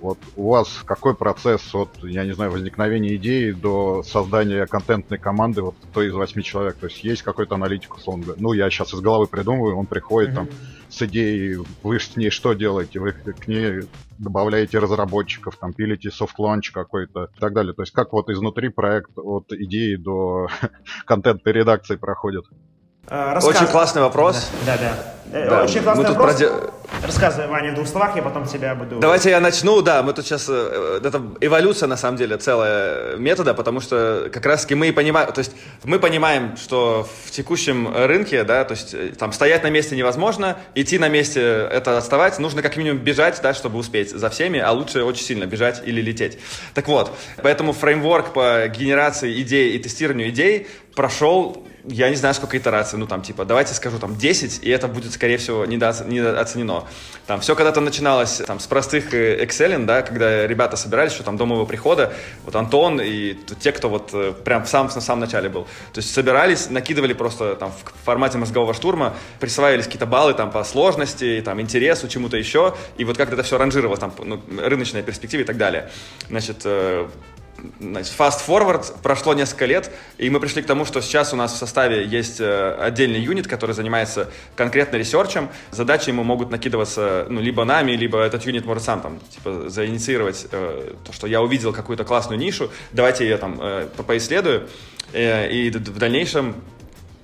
[0.04, 5.62] Вот у вас какой процесс от, я не знаю, возникновения идеи до создания контентной команды,
[5.62, 6.76] вот кто из восьми человек?
[6.76, 8.42] То есть есть какой-то аналитик, условно говоря.
[8.42, 10.34] Ну, я сейчас из головы придумываю, он приходит mm-hmm.
[10.34, 10.48] там
[10.90, 13.00] с идеей, вы с ней что делаете?
[13.00, 13.88] Вы к ней
[14.18, 17.72] добавляете разработчиков, там пилите soft launch какой-то и так далее.
[17.72, 20.48] То есть как вот изнутри проект от идеи до
[21.06, 22.44] контентной редакции проходит?
[23.08, 23.56] Э, рассказ...
[23.56, 24.50] Очень классный вопрос.
[24.64, 24.94] Да, да.
[25.26, 25.50] да.
[25.50, 25.64] да.
[25.64, 26.36] Очень классный вопрос.
[26.36, 26.50] Проде...
[27.02, 28.98] Рассказывай, Ваня, в двух словах, я потом тебя буду...
[28.98, 30.46] Давайте я начну, да, мы тут сейчас...
[30.48, 35.30] Э, это эволюция, на самом деле, целая метода, потому что как раз-таки мы понимаем...
[35.32, 35.52] То есть
[35.84, 40.56] мы понимаем, что в текущем рынке, да, то есть э, там стоять на месте невозможно,
[40.74, 44.70] идти на месте это отставать, нужно как минимум бежать, да, чтобы успеть за всеми, а
[44.72, 46.38] лучше очень сильно бежать или лететь.
[46.72, 47.12] Так вот,
[47.42, 53.06] поэтому фреймворк по генерации идей и тестированию идей прошел я не знаю, сколько итераций, ну,
[53.06, 56.84] там, типа, давайте скажу, там, 10, и это будет, скорее всего, недооценено.
[57.26, 61.36] Там, все когда-то начиналось, там, с простых э, Excel, да, когда ребята собирались, что там,
[61.36, 62.12] до моего прихода,
[62.44, 65.64] вот Антон и те, кто вот э, прям в самом, на самом начале был.
[65.92, 70.64] То есть собирались, накидывали просто, там, в формате мозгового штурма, присваивались какие-то баллы, там, по
[70.64, 75.42] сложности, там, интересу, чему-то еще, и вот как это все ранжировалось, там, ну, рыночная перспектива
[75.42, 75.90] и так далее.
[76.28, 77.08] Значит, э,
[77.80, 81.52] значит, fast forward, прошло несколько лет, и мы пришли к тому, что сейчас у нас
[81.52, 85.48] в составе есть э, отдельный юнит, который занимается конкретно ресерчем.
[85.70, 90.46] Задачи ему могут накидываться, ну, либо нами, либо этот юнит может сам там, типа, заинициировать
[90.50, 94.68] э, то, что я увидел какую-то классную нишу, давайте ее там э, поисследую.
[95.12, 96.56] Э, и в дальнейшем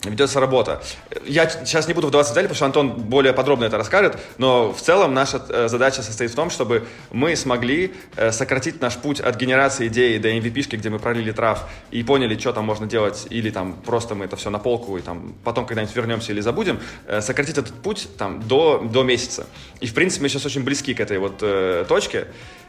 [0.05, 0.83] ведется работа.
[1.27, 4.73] Я сейчас не буду вдаваться в детали, потому что Антон более подробно это расскажет, но
[4.73, 9.21] в целом наша э, задача состоит в том, чтобы мы смогли э, сократить наш путь
[9.21, 13.27] от генерации идеи до MVP, где мы пролили трав и поняли, что там можно делать,
[13.31, 16.81] или там просто мы это все на полку и там потом когда-нибудь вернемся или забудем,
[17.07, 19.47] э, сократить этот путь там до, до месяца.
[19.81, 22.29] И в принципе мы сейчас очень близки к этой вот э, точке.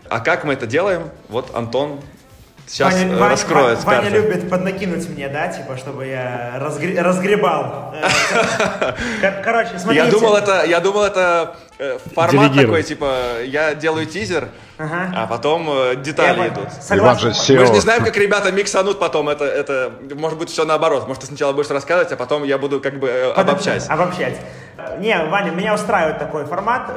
[0.10, 1.10] А как мы это делаем?
[1.30, 2.02] Вот Антон
[2.72, 7.04] Сейчас Ваня, Ваня, раскроет Ваня, Ваня любит поднакинуть мне, да, типа, чтобы я разгр...
[7.04, 7.94] разгребал.
[9.22, 10.06] Э, короче, смотрите.
[10.06, 11.71] Я думал, это, я думал, это э,
[12.14, 15.12] формат такой, типа, я делаю тизер, ага.
[15.16, 16.70] а потом э, детали идут.
[16.82, 17.30] Согласен.
[17.58, 19.30] Мы же не знаем, как ребята миксанут потом.
[19.30, 21.08] Это, это может быть все наоборот.
[21.08, 23.86] Может, ты сначала будешь рассказывать, а потом я буду как бы обобщать.
[23.90, 24.40] Обобщать.
[25.00, 26.90] Не, Ваня, меня устраивает такой формат.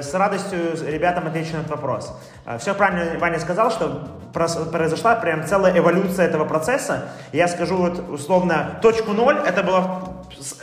[0.00, 2.12] С радостью ребятам отвечу на этот вопрос.
[2.58, 7.08] Все правильно Ваня сказал, что произошла прям целая эволюция этого процесса.
[7.32, 10.16] Я скажу вот условно, точку ноль, это было,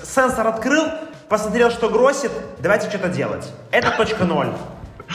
[0.03, 0.85] сенсор открыл,
[1.29, 3.47] посмотрел, что гросит, давайте что-то делать.
[3.71, 4.49] Это точка ноль.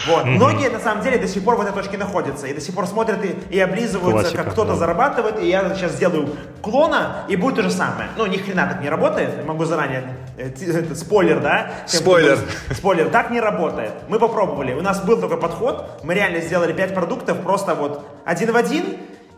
[0.09, 0.25] Вот.
[0.25, 2.47] Многие, на самом деле, до сих пор в этой точке находятся.
[2.49, 4.77] И до сих пор смотрят и, и облизываются, Классика, как кто-то да.
[4.77, 5.41] зарабатывает.
[5.41, 6.31] И я сейчас сделаю
[6.63, 8.09] клона, и будет то же самое.
[8.17, 9.47] Ну, ни хрена так не работает.
[9.47, 10.17] Могу заранее...
[10.37, 11.71] Э, это, спойлер, да?
[11.87, 12.39] Спойлер.
[12.73, 13.09] Спойлер.
[13.11, 13.93] Так не работает.
[14.09, 14.75] Мы попробовали.
[14.75, 16.01] У нас был такой подход.
[16.03, 18.85] Мы реально сделали 5 продуктов просто вот один в один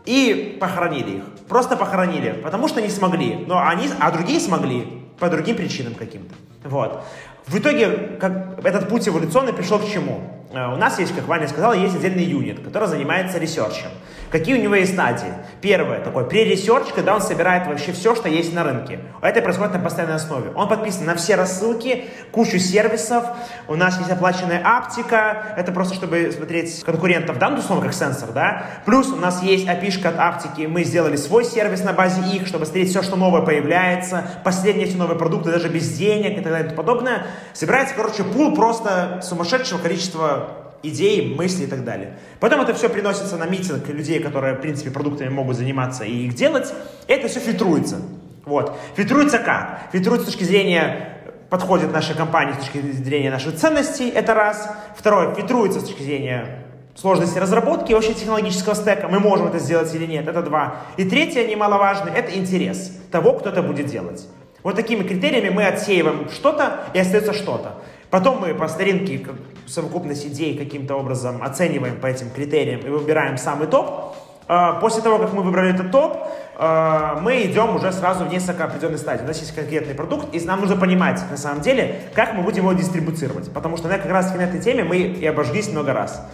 [0.05, 1.23] и похоронили их.
[1.47, 2.31] Просто похоронили.
[2.31, 3.45] Потому что не смогли.
[3.47, 5.06] Но они, а другие смогли.
[5.19, 6.33] По другим причинам каким-то.
[6.63, 7.03] Вот.
[7.47, 10.21] В итоге как, этот путь эволюционный пришел к чему?
[10.51, 13.89] Э, у нас есть, как Ваня сказал, есть отдельный юнит, который занимается ресерчем.
[14.29, 15.31] Какие у него есть стадии?
[15.61, 18.99] Первое, такой pre-research, когда он собирает вообще все, что есть на рынке.
[19.21, 20.51] Это происходит на постоянной основе.
[20.53, 23.23] Он подписан на все рассылки, кучу сервисов.
[23.69, 25.53] У нас есть оплаченная аптика.
[25.55, 28.65] Это просто, чтобы смотреть конкурентов, да, ну, условно, как сенсор, да.
[28.85, 30.67] Плюс у нас есть api от аптики.
[30.67, 34.25] Мы сделали свой сервис на базе их, чтобы смотреть все, что новое появляется.
[34.43, 37.27] Последние эти новые продукты, даже без денег и так далее и тому подобное.
[37.53, 42.17] Собирается, короче, пул просто сумасшедшего количества идеи, мысли и так далее.
[42.39, 46.35] Потом это все приносится на митинг людей, которые, в принципе, продуктами могут заниматься и их
[46.35, 46.73] делать.
[47.07, 47.97] Это все фильтруется.
[48.45, 48.77] Вот.
[48.95, 49.89] Фильтруется как?
[49.91, 51.13] Фильтруется с точки зрения
[51.49, 54.69] подходит наша компания с точки зрения наших ценностей, это раз.
[54.97, 56.63] Второе, фильтруется с точки зрения
[56.95, 60.77] сложности разработки, вообще технологического стека, мы можем это сделать или нет, это два.
[60.97, 64.27] И третье, немаловажное, это интерес того, кто это будет делать.
[64.63, 67.75] Вот такими критериями мы отсеиваем что-то и остается что-то.
[68.09, 69.25] Потом мы по старинке
[69.65, 74.15] совокупность идей каким-то образом оцениваем по этим критериям и выбираем самый топ.
[74.47, 78.63] А, после того, как мы выбрали этот топ, а, мы идем уже сразу в несколько
[78.63, 79.25] определенных стадий.
[79.25, 82.63] У нас есть конкретный продукт, и нам нужно понимать, на самом деле, как мы будем
[82.63, 83.51] его дистрибуцировать.
[83.51, 86.25] Потому что на, как раз на этой теме мы и обожглись много раз.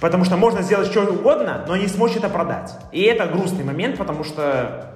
[0.00, 2.74] Потому что можно сделать что угодно, но не сможешь это продать.
[2.90, 4.91] И это грустный момент, потому что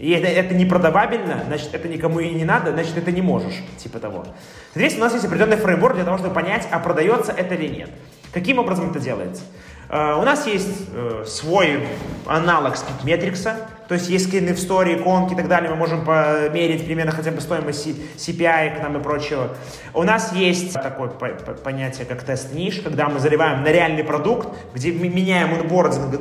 [0.00, 3.56] и это, это не продавабельно, значит, это никому и не надо, значит, это не можешь,
[3.76, 4.24] типа того.
[4.72, 7.90] Соответственно, у нас есть определенный фреймворк для того, чтобы понять, а продается это или нет.
[8.32, 9.42] Каким образом это делается?
[9.90, 11.86] Uh, у нас есть uh, свой
[12.24, 13.46] аналог Speedmetrics,
[13.90, 17.32] то есть есть скрины в story, иконки и так далее, мы можем померить примерно хотя
[17.32, 19.48] бы стоимость CPI к нам и прочего.
[19.94, 24.92] У нас есть такое понятие, как тест ниш, когда мы заливаем на реальный продукт, где
[24.92, 26.14] мы меняем онбординг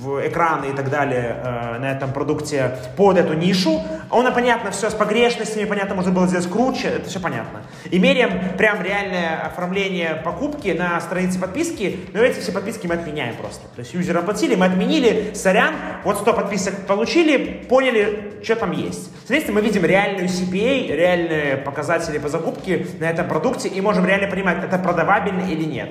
[0.00, 3.82] в экраны и так далее э, на этом продукте под эту нишу.
[4.10, 7.62] Он, понятно, все с погрешностями, понятно, можно было сделать круче, это все понятно.
[7.90, 13.36] И меряем прям реальное оформление покупки на странице подписки, но эти все подписки мы отменяем
[13.36, 13.66] просто.
[13.74, 19.10] То есть юзеры оплатили, мы отменили, сорян, вот 100 подписок получили, поняли, что там есть.
[19.20, 24.28] Соответственно, мы видим реальную CPA, реальные показатели по закупке на этом продукте и можем реально
[24.28, 25.88] понимать, это продавабельно или нет.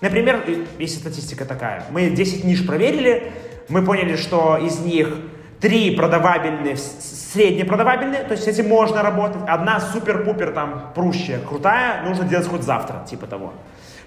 [0.00, 0.42] Например,
[0.76, 3.30] если статистика такая, мы 10 ниш проверили,
[3.68, 5.14] мы поняли, что из них
[5.60, 12.48] 3 продавабельные, среднепродавабельные, то есть этим можно работать, одна супер-пупер там прущая, крутая, нужно делать
[12.48, 13.52] хоть завтра, типа того.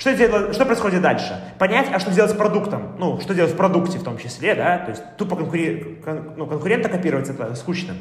[0.04, 1.42] Что, делать, что происходит дальше?
[1.58, 2.98] Понять, а что делать с продуктом?
[3.00, 4.80] Ну, что делать в продукте в том числе, да?
[4.80, 6.02] То есть тупо конкури...
[6.04, 6.34] кон...
[6.36, 7.94] ну, конкурента копировать это скучно.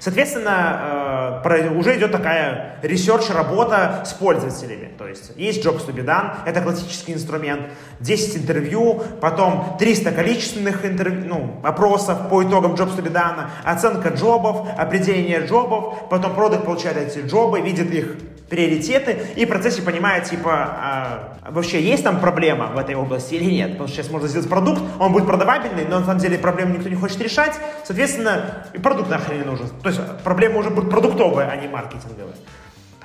[0.00, 4.90] Соответственно, э, уже идет такая ресерч-работа с пользователями.
[4.98, 7.68] То есть есть Jobs to be done, это классический инструмент,
[8.00, 14.08] 10 интервью, потом 300 количественных интервью, ну, опросов по итогам Jobs to be done, оценка
[14.08, 18.16] джобов, определение джобов, потом продукт получает эти джобы, видит их
[18.48, 23.50] приоритеты и в процессе понимает, типа, а, вообще есть там проблема в этой области или
[23.50, 23.72] нет.
[23.72, 26.88] Потому что сейчас можно сделать продукт, он будет продавабельный, но на самом деле проблему никто
[26.88, 27.54] не хочет решать,
[27.84, 29.68] соответственно, и продукт нахрен не нужен.
[29.82, 32.34] То есть проблема уже будет продуктовая, а не маркетинговая.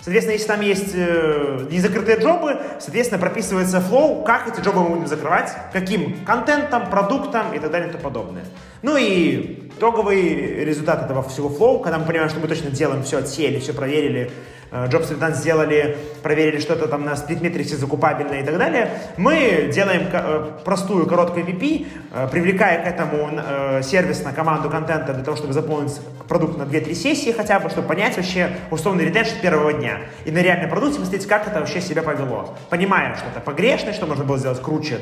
[0.01, 5.07] Соответственно, если там есть э, незакрытые джобы, соответственно, прописывается flow, как эти джобы мы будем
[5.07, 8.43] закрывать, каким контентом, продуктом и так далее и тому подобное.
[8.81, 13.19] Ну и итоговый результат этого всего flow, когда мы понимаем, что мы точно делаем все,
[13.19, 14.31] отсеяли, все проверили,
[14.71, 20.07] Jobs Return сделали, проверили что-то там на сплит-метрисе закупабельное и так далее, мы делаем
[20.63, 21.87] простую короткую MVP,
[22.31, 27.31] привлекая к этому сервис на команду контента для того, чтобы заполнить продукт на 2-3 сессии
[27.31, 29.99] хотя бы, чтобы понять вообще условный ретеншн первого дня.
[30.23, 32.55] И на реальном продукте посмотреть, как это вообще себя повело.
[32.69, 34.99] Понимаем, что это погрешность, что можно было сделать круче,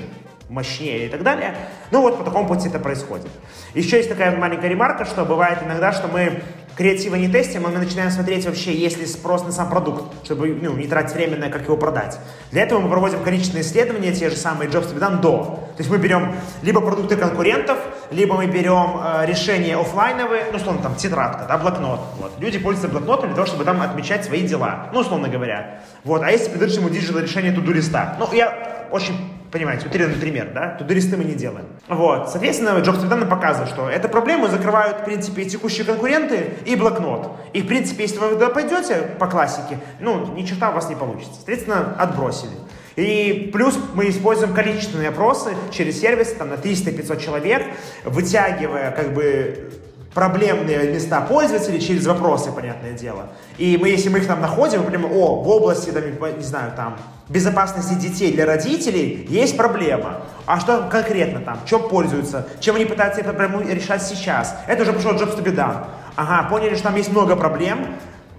[0.50, 1.56] мощнее и так далее.
[1.92, 3.28] Ну вот по такому пути это происходит.
[3.74, 6.42] Еще есть такая маленькая ремарка, что бывает иногда, что мы
[6.80, 10.48] креатива не тестим, а мы начинаем смотреть вообще, есть ли спрос на сам продукт, чтобы
[10.48, 12.18] ну, не тратить время на как его продать.
[12.52, 15.44] Для этого мы проводим количественные исследования, те же самые Jobs to be done.
[15.76, 17.78] То есть мы берем либо продукты конкурентов,
[18.12, 22.00] либо мы берем э, решения офлайновые, ну, условно, там, тетрадка, да, блокнот.
[22.18, 22.32] Вот.
[22.40, 25.82] Люди пользуются блокнотом для того, чтобы там отмечать свои дела, ну, условно говоря.
[26.06, 26.24] Вот.
[26.24, 30.76] А если придешь ему digital решение to-do листа, ну, я очень Понимаете, утрированный пример, да?
[30.78, 31.66] To-do листы мы не делаем.
[31.88, 32.30] Вот.
[32.30, 36.54] Соответственно, Jobs to be done показывает, что эту проблему закрывают, в принципе, и текущие конкуренты,
[36.66, 37.32] и блокнот.
[37.54, 40.96] И, в принципе, если вы туда пойдете по классике, ну, ни черта у вас не
[40.96, 41.34] получится.
[41.36, 42.52] Соответственно, отбросили.
[42.96, 47.66] И плюс мы используем количественные опросы через сервис там, на 300-500 человек,
[48.04, 49.72] вытягивая как бы
[50.14, 53.30] проблемные места пользователей через вопросы, понятное дело.
[53.58, 56.04] И мы, если мы их там находим, мы понимаем, о, в области, там,
[56.38, 56.98] не знаю, там,
[57.30, 60.22] безопасности детей для родителей есть проблема.
[60.46, 61.60] А что конкретно там?
[61.66, 62.48] Чем пользуются?
[62.60, 64.56] Чем они пытаются эту проблему решать сейчас?
[64.68, 65.86] Это уже пошел be done.
[66.16, 67.96] Ага, поняли, что там есть много проблем,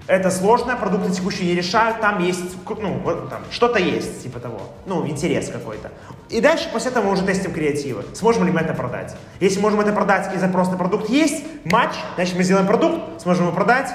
[0.07, 3.01] это сложно, продукты текущие не решают, там есть, ну,
[3.31, 5.93] там, что-то есть, типа того, ну, интерес какой-то.
[6.29, 8.05] И дальше после этого мы уже тестим креативы.
[8.15, 9.15] Сможем ли мы это продать?
[9.39, 13.47] Если можем это продать и запрос на продукт есть, матч, значит мы сделаем продукт, сможем
[13.47, 13.89] его продать,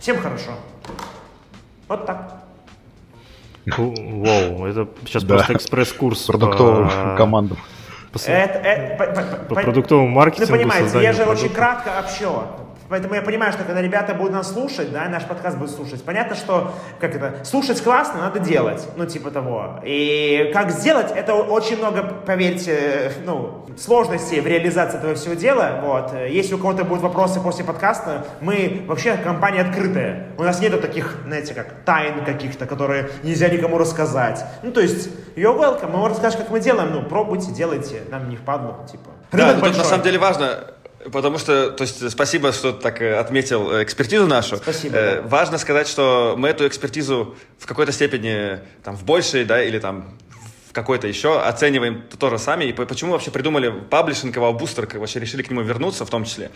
[0.00, 0.50] всем хорошо.
[1.86, 2.41] Вот так.
[3.66, 5.36] Вау, это сейчас да.
[5.36, 6.22] просто экспресс-курс.
[6.24, 7.16] Продуктовым по...
[7.16, 7.58] командам.
[8.12, 10.52] По, это, это, по, по, по продуктовому маркетингу.
[10.52, 12.44] Вы понимаете, я же очень кратко общо.
[12.92, 16.36] Поэтому я понимаю, что когда ребята будут нас слушать, да, наш подкаст будет слушать, понятно,
[16.36, 19.80] что, как это, слушать классно, надо делать, ну, типа того.
[19.82, 26.12] И как сделать, это очень много, поверьте, ну, сложностей в реализации этого всего дела, вот.
[26.28, 30.26] Если у кого-то будут вопросы после подкаста, мы вообще компания открытая.
[30.36, 34.44] У нас нету таких, знаете, как тайн каких-то, которые нельзя никому рассказать.
[34.62, 38.36] Ну, то есть, you're welcome, мы расскажем, как мы делаем, ну, пробуйте, делайте, нам не
[38.36, 39.08] впадло, типа.
[39.30, 40.74] Рынок да, тут на самом деле важно,
[41.10, 44.56] Потому что, то есть, спасибо, что так э, отметил э, экспертизу нашу.
[44.56, 44.96] Спасибо.
[44.96, 45.28] Э, да.
[45.28, 50.16] Важно сказать, что мы эту экспертизу в какой-то степени, там, в большей, да, или там
[50.68, 52.66] в какой-то еще оцениваем тоже сами.
[52.66, 56.24] И почему вообще придумали паблишинг, его бустер, как вообще решили к нему вернуться в том
[56.24, 56.50] числе.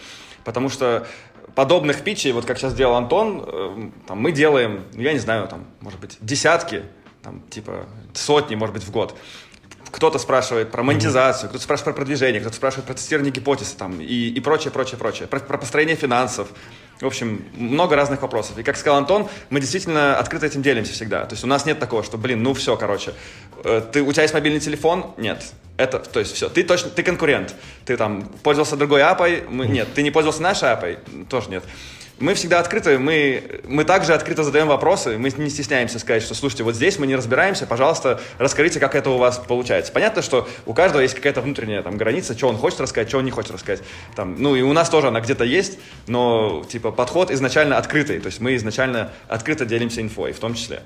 [0.44, 1.06] Потому что
[1.54, 5.66] подобных питчей, вот как сейчас делал Антон, там, мы делаем, ну, я не знаю, там,
[5.80, 6.82] может быть, десятки,
[7.22, 9.16] там, типа, сотни, может быть, в год
[9.90, 14.28] кто-то спрашивает про монетизацию, кто-то спрашивает про продвижение, кто-то спрашивает про тестирование гипотез там, и,
[14.28, 16.48] и прочее, прочее, прочее, про, про построение финансов.
[17.00, 18.58] В общем, много разных вопросов.
[18.58, 21.26] И как сказал Антон, мы действительно открыто этим делимся всегда.
[21.26, 23.12] То есть у нас нет такого, что, блин, ну все, короче,
[23.64, 25.12] э, ты, у тебя есть мобильный телефон?
[25.18, 25.44] Нет.
[25.76, 27.54] Это, то есть все, ты точно, ты конкурент.
[27.84, 29.44] Ты там пользовался другой апой?
[29.46, 29.88] Мы, нет.
[29.94, 30.98] Ты не пользовался нашей апой?
[31.28, 31.64] Тоже нет
[32.18, 36.64] мы всегда открыты, мы, мы также открыто задаем вопросы, мы не стесняемся сказать, что, слушайте,
[36.64, 39.92] вот здесь мы не разбираемся, пожалуйста, расскажите, как это у вас получается.
[39.92, 43.24] Понятно, что у каждого есть какая-то внутренняя там граница, что он хочет рассказать, что он
[43.24, 43.82] не хочет рассказать.
[44.14, 48.26] Там, ну и у нас тоже она где-то есть, но типа подход изначально открытый, то
[48.26, 50.80] есть мы изначально открыто делимся инфой, в том числе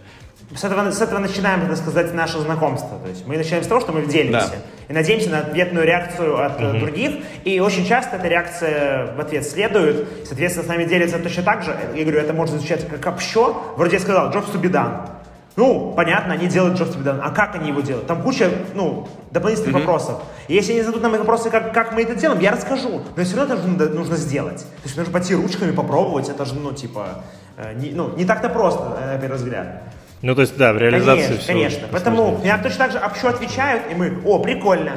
[0.55, 2.99] с этого, с этого начинаем, так сказать, наше знакомство.
[2.99, 4.51] То есть мы начинаем с того, что мы делимся.
[4.51, 4.57] Да.
[4.91, 6.79] И надеемся на ответную реакцию от угу.
[6.81, 7.13] других.
[7.45, 10.05] И очень часто эта реакция в ответ следует.
[10.27, 11.77] Соответственно, с нами делятся точно так же.
[11.95, 13.55] Я говорю, это может звучать как общо.
[13.77, 15.09] Вроде я сказал, jobs to be done.
[15.55, 17.21] Ну, понятно, они делают jobs to be done.
[17.23, 18.09] А как они его делают?
[18.09, 20.23] Там куча, ну, дополнительных mm вопросов.
[20.49, 23.03] И если они зададут нам вопросы, как, как мы это делаем, я расскажу.
[23.15, 24.59] Но все равно это нужно, нужно сделать.
[24.59, 26.29] То есть нужно пойти ручками попробовать.
[26.29, 27.23] Это же, ну, типа,
[27.57, 29.85] э, не, ну, не так-то просто, на первый взгляд.
[30.23, 31.89] Ну, то есть, да, в реализации Конечно, все конечно.
[31.91, 34.93] Поэтому меня точно так же общо отвечают, и мы, о, прикольно.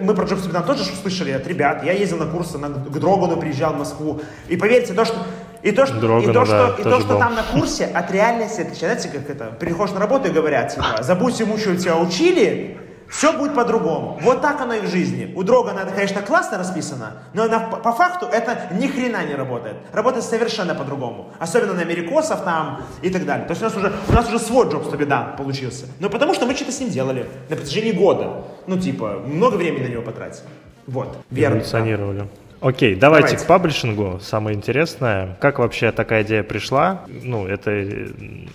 [0.00, 1.82] Мы про там тоже слышали от ребят.
[1.82, 4.20] Я ездил на курсы, на, к Дрогану приезжал в Москву.
[4.48, 5.16] И поверьте, то, что
[5.62, 8.10] и то, что, Дрогана, и то, что, да, и то, что там на курсе от
[8.12, 9.08] реальности отличается.
[9.08, 9.56] Знаете, как это?
[9.58, 12.76] Приходишь на работу и говорят, типа, забудь ему, что тебя учили,
[13.08, 14.18] все будет по-другому.
[14.22, 15.32] Вот так оно и в жизни.
[15.36, 19.76] У Дрогана это, конечно, классно расписано, но она, по факту это ни хрена не работает.
[19.92, 21.30] Работает совершенно по-другому.
[21.38, 23.46] Особенно на америкосов там и так далее.
[23.46, 25.86] То есть у нас уже, у нас уже свой be done получился.
[26.00, 28.44] Но потому что мы что-то с ним делали на протяжении года.
[28.66, 30.46] Ну, типа, много времени на него потратили.
[30.86, 31.56] Вот, верно.
[31.56, 32.28] Эволюционировали.
[32.60, 34.20] Окей, давайте, давайте к паблишингу.
[34.22, 37.02] Самое интересное, как вообще такая идея пришла?
[37.06, 37.70] Ну, это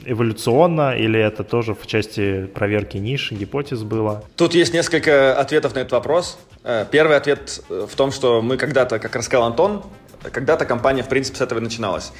[0.05, 4.23] эволюционно или это тоже в части проверки ниш, гипотез было?
[4.35, 6.39] Тут есть несколько ответов на этот вопрос.
[6.63, 9.83] Э, первый ответ в том, что мы когда-то, как рассказал Антон,
[10.31, 12.11] когда-то компания, в принципе, с этого и начиналась.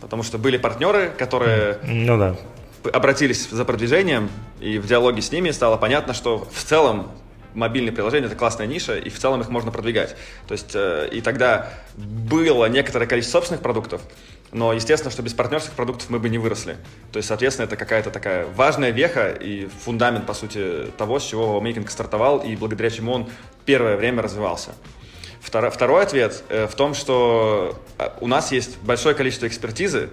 [0.00, 2.36] Потому что были партнеры, которые ну, да.
[2.92, 4.28] обратились за продвижением,
[4.60, 7.10] и в диалоге с ними стало понятно, что в целом
[7.54, 10.16] мобильные приложения это классная ниша, и в целом их можно продвигать.
[10.46, 14.02] То есть, э, и тогда было некоторое количество собственных продуктов,
[14.52, 16.76] но естественно, что без партнерских продуктов мы бы не выросли.
[17.10, 21.58] То есть, соответственно, это какая-то такая важная веха и фундамент, по сути, того, с чего
[21.58, 23.30] Wowmaking стартовал, и благодаря чему он
[23.64, 24.70] первое время развивался.
[25.40, 30.10] Второй, второй ответ э, в том, что э, у нас есть большое количество экспертизы,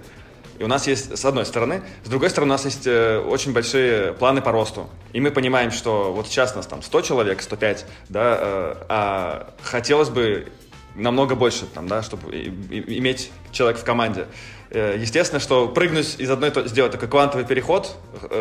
[0.60, 3.54] и у нас есть, с одной стороны, с другой стороны, у нас есть э, очень
[3.54, 4.90] большие планы по росту.
[5.14, 10.10] И мы понимаем, что вот сейчас нас там 100 человек, 105, да, э, а хотелось
[10.10, 10.52] бы
[10.94, 14.26] намного больше, там, да, чтобы иметь человек в команде.
[14.68, 17.96] Э, естественно, что прыгнуть из одной, сделать такой квантовый переход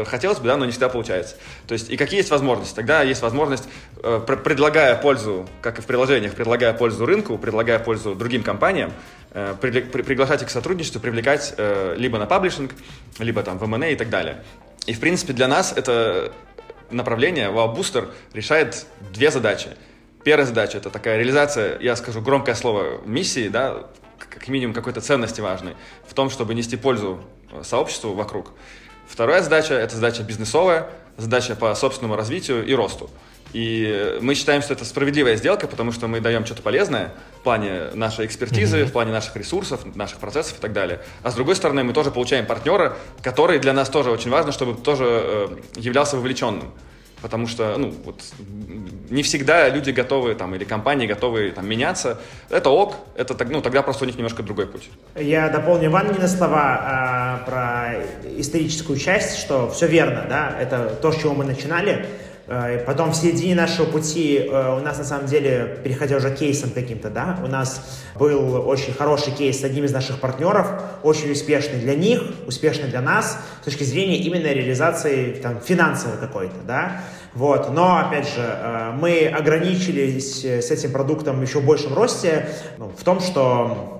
[0.05, 1.37] хотелось бы, да, но не всегда получается.
[1.67, 2.75] То есть, и какие есть возможности?
[2.75, 3.63] Тогда есть возможность,
[3.95, 8.91] предлагая пользу, как и в приложениях, предлагая пользу рынку, предлагая пользу другим компаниям,
[9.31, 11.53] приглашать их к сотрудничеству, привлекать
[11.97, 12.71] либо на паблишинг,
[13.19, 14.43] либо там в M&A и так далее.
[14.87, 16.33] И, в принципе, для нас это
[16.91, 19.69] направление, Wow Booster, решает две задачи.
[20.23, 25.41] Первая задача– это такая реализация, я скажу громкое слово, миссии, да, как минимум какой-то ценности
[25.41, 25.75] важной
[26.07, 28.51] в том, чтобы нести пользу э, сообществу вокруг.
[29.07, 33.09] Вторая задача– это задача бизнесовая, задача по собственному развитию и росту.
[33.53, 37.89] И мы считаем, что это справедливая сделка, потому что мы даем что-то полезное в плане
[37.93, 38.85] нашей экспертизы, mm-hmm.
[38.85, 40.99] в плане наших ресурсов, наших процессов и так далее.
[41.23, 44.79] А с другой стороны, мы тоже получаем партнера, который для нас тоже очень важно, чтобы
[44.79, 45.47] тоже э,
[45.77, 46.71] являлся вовлеченным.
[47.21, 48.21] Потому что, ну, вот,
[49.09, 52.17] не всегда люди готовы, там, или компании готовы, там, меняться.
[52.49, 54.89] Это ок, это, ну, тогда просто у них немножко другой путь.
[55.15, 58.05] Я дополню Ваннина слова а, про
[58.37, 62.05] историческую часть, что все верно, да, это то, с чего мы начинали.
[62.51, 66.37] Э, потом в середине нашего пути э, у нас на самом деле, переходя уже к
[66.39, 70.67] кейсам каким-то, да, у нас был очень хороший кейс с одним из наших партнеров,
[71.03, 76.55] очень успешный для них, успешный для нас с точки зрения именно реализации там, финансовой какой-то,
[76.65, 77.01] да.
[77.35, 77.71] Вот.
[77.71, 83.03] Но, опять же, э, мы ограничились с этим продуктом еще в большем росте ну, в
[83.03, 83.98] том, что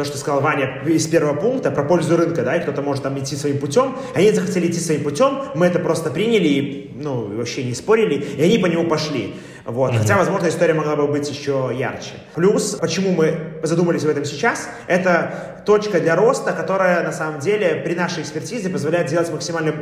[0.00, 3.18] то, что сказал Ваня из первого пункта про пользу рынка, да, и кто-то может там
[3.18, 7.64] идти своим путем, они захотели идти своим путем, мы это просто приняли и, ну, вообще
[7.64, 9.34] не спорили, и они по нему пошли.
[9.66, 9.92] Вот.
[9.92, 9.98] Mm-hmm.
[9.98, 12.12] Хотя, возможно, история могла бы быть еще ярче.
[12.34, 17.82] Плюс, почему мы задумались в этом сейчас, это точка для роста, которая, на самом деле,
[17.84, 19.74] при нашей экспертизе позволяет делать максимально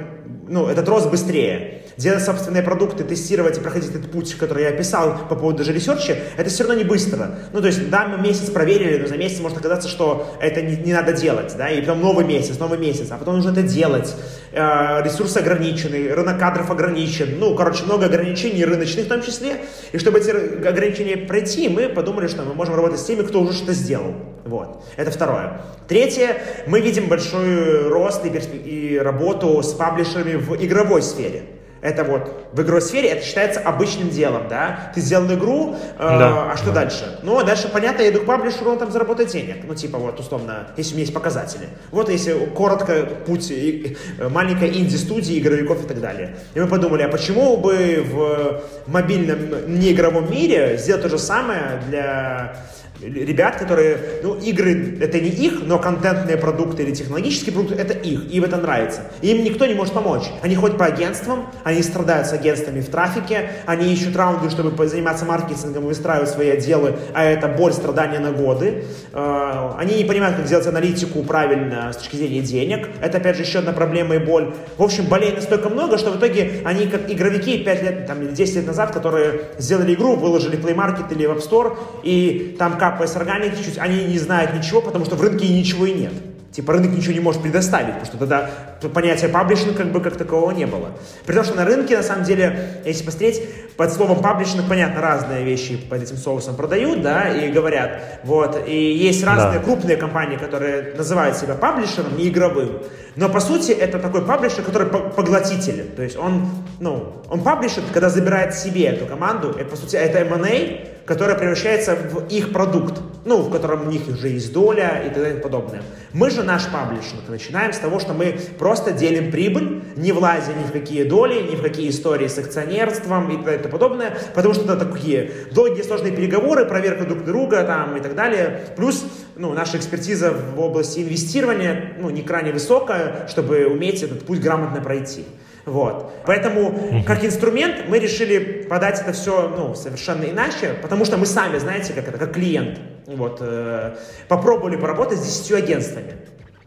[0.48, 1.82] ну, этот рост быстрее.
[1.96, 6.16] Делать собственные продукты, тестировать и проходить этот путь, который я описал по поводу даже ресерча,
[6.36, 7.38] это все равно не быстро.
[7.52, 10.76] Ну, то есть, да, мы месяц проверили, но за месяц может оказаться, что это не,
[10.76, 14.14] не надо делать, да, и потом новый месяц, новый месяц, а потом нужно это делать.
[14.58, 19.58] Э, ресурсы ограничены, рынок кадров ограничен, ну, короче, много ограничений рыночных в том числе.
[19.92, 20.30] И чтобы эти
[20.66, 24.14] ограничения пройти, мы подумали, что мы можем работать с теми, кто уже что-то сделал.
[24.44, 24.82] Вот.
[24.96, 25.60] Это второе.
[25.86, 31.44] Третье, мы видим большой рост и, и работу с паблишерами в игровой сфере.
[31.80, 34.90] Это вот в игровой сфере это считается обычным делом, да?
[34.94, 36.82] Ты сделал игру, э, да, а что да.
[36.82, 37.18] дальше?
[37.22, 39.58] Ну, дальше, понятно, я иду к паблишеру, он там заработает денег.
[39.64, 41.68] Ну, типа, вот, условно, если у меня есть показатели.
[41.90, 43.94] Вот если коротко путь э,
[44.28, 46.36] маленькой инди-студии, игровиков и так далее.
[46.54, 52.56] И мы подумали, а почему бы в мобильном неигровом мире сделать то же самое для
[53.00, 58.30] ребят, которые, ну, игры это не их, но контентные продукты или технологические продукты это их,
[58.32, 59.02] им это нравится.
[59.22, 60.24] Им никто не может помочь.
[60.42, 65.24] Они ходят по агентствам, они страдают с агентствами в трафике, они ищут раунды, чтобы заниматься
[65.24, 68.84] маркетингом и выстраивать свои отделы, а это боль, страдания на годы.
[69.12, 72.88] А, они не понимают, как сделать аналитику правильно с точки зрения денег.
[73.00, 74.52] Это, опять же, еще одна проблема и боль.
[74.76, 78.32] В общем, болей настолько много, что в итоге они, как игровики 5 лет, там, или
[78.32, 82.56] 10 лет назад, которые сделали игру, выложили в Play Market или в App Store, и
[82.58, 85.86] там как капая с органики, чуть они не знают ничего, потому что в рынке ничего
[85.86, 86.12] и нет.
[86.52, 88.50] Типа рынок ничего не может предоставить, потому что тогда
[88.94, 90.90] понятия паблишинг как бы как такового не было.
[91.26, 93.42] При том, что на рынке, на самом деле, если посмотреть,
[93.76, 98.92] под словом паблишинг, понятно, разные вещи под этим соусом продают, да, и говорят, вот, и
[98.92, 99.64] есть разные да.
[99.64, 102.82] крупные компании, которые называют себя паблишером, не игровым,
[103.14, 106.48] но по сути это такой паблишер, который поглотитель, то есть он,
[106.80, 111.96] ну, он паблишит, когда забирает себе эту команду, это по сути это M&A, которая превращается
[111.96, 115.40] в их продукт, ну, в котором у них уже есть доля и так далее и
[115.40, 115.82] подобное.
[116.12, 120.64] Мы же наш паблишинг начинаем с того, что мы просто делим прибыль, не влазя ни
[120.64, 124.72] в какие доли, ни в какие истории с акционерством и далее и подобное, потому что
[124.72, 128.60] это такие долгие сложные переговоры, проверка друг друга там и так далее.
[128.76, 129.04] Плюс
[129.36, 134.80] ну, наша экспертиза в области инвестирования ну, не крайне высокая, чтобы уметь этот путь грамотно
[134.80, 135.24] пройти.
[135.68, 136.12] Вот.
[136.24, 141.58] Поэтому, как инструмент, мы решили подать это все ну, совершенно иначе, потому что мы сами,
[141.58, 142.78] знаете, как это, как клиент.
[143.06, 143.96] вот, э,
[144.28, 146.12] попробовали поработать с 10 агентствами.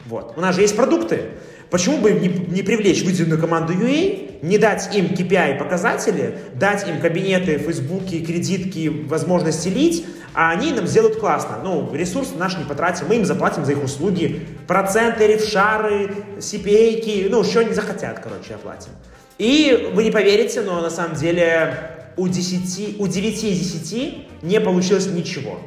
[0.05, 0.33] Вот.
[0.35, 1.31] У нас же есть продукты.
[1.71, 6.99] Почему бы не, не привлечь выделенную команду UA, не дать им KPI показатели, дать им
[6.99, 11.59] кабинеты, фейсбуки, кредитки, возможности лить, а они нам сделают классно.
[11.63, 17.41] Ну, ресурс наш не потратим, мы им заплатим за их услуги, проценты, рефшары, CPA, ну,
[17.45, 18.91] что они захотят, короче, оплатим.
[19.37, 21.73] И вы не поверите, но на самом деле
[22.17, 25.57] у, 10, у 9 из 10 не получилось ничего.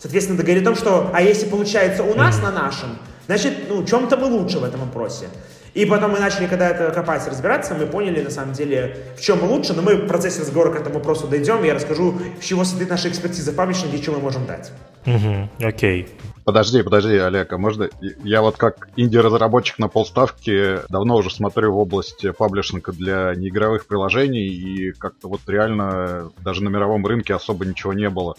[0.00, 2.98] Соответственно, это говорит о том, что, а если получается у нас на нашем,
[3.38, 5.28] значит, ну, чем-то мы лучше в этом вопросе.
[5.72, 9.40] И потом мы начали, когда это копать, разбираться, мы поняли, на самом деле, в чем
[9.40, 12.44] мы лучше, но мы в процессе разговора к этому вопросу дойдем, и я расскажу, с
[12.44, 14.70] чего состоит наша экспертиза в паблишинге и что мы можем дать.
[15.06, 16.08] Угу, окей.
[16.44, 17.88] Подожди, подожди, Олег, а можно...
[18.22, 24.48] Я вот как инди-разработчик на полставки давно уже смотрю в область паблишинга для неигровых приложений,
[24.48, 28.36] и как-то вот реально даже на мировом рынке особо ничего не было.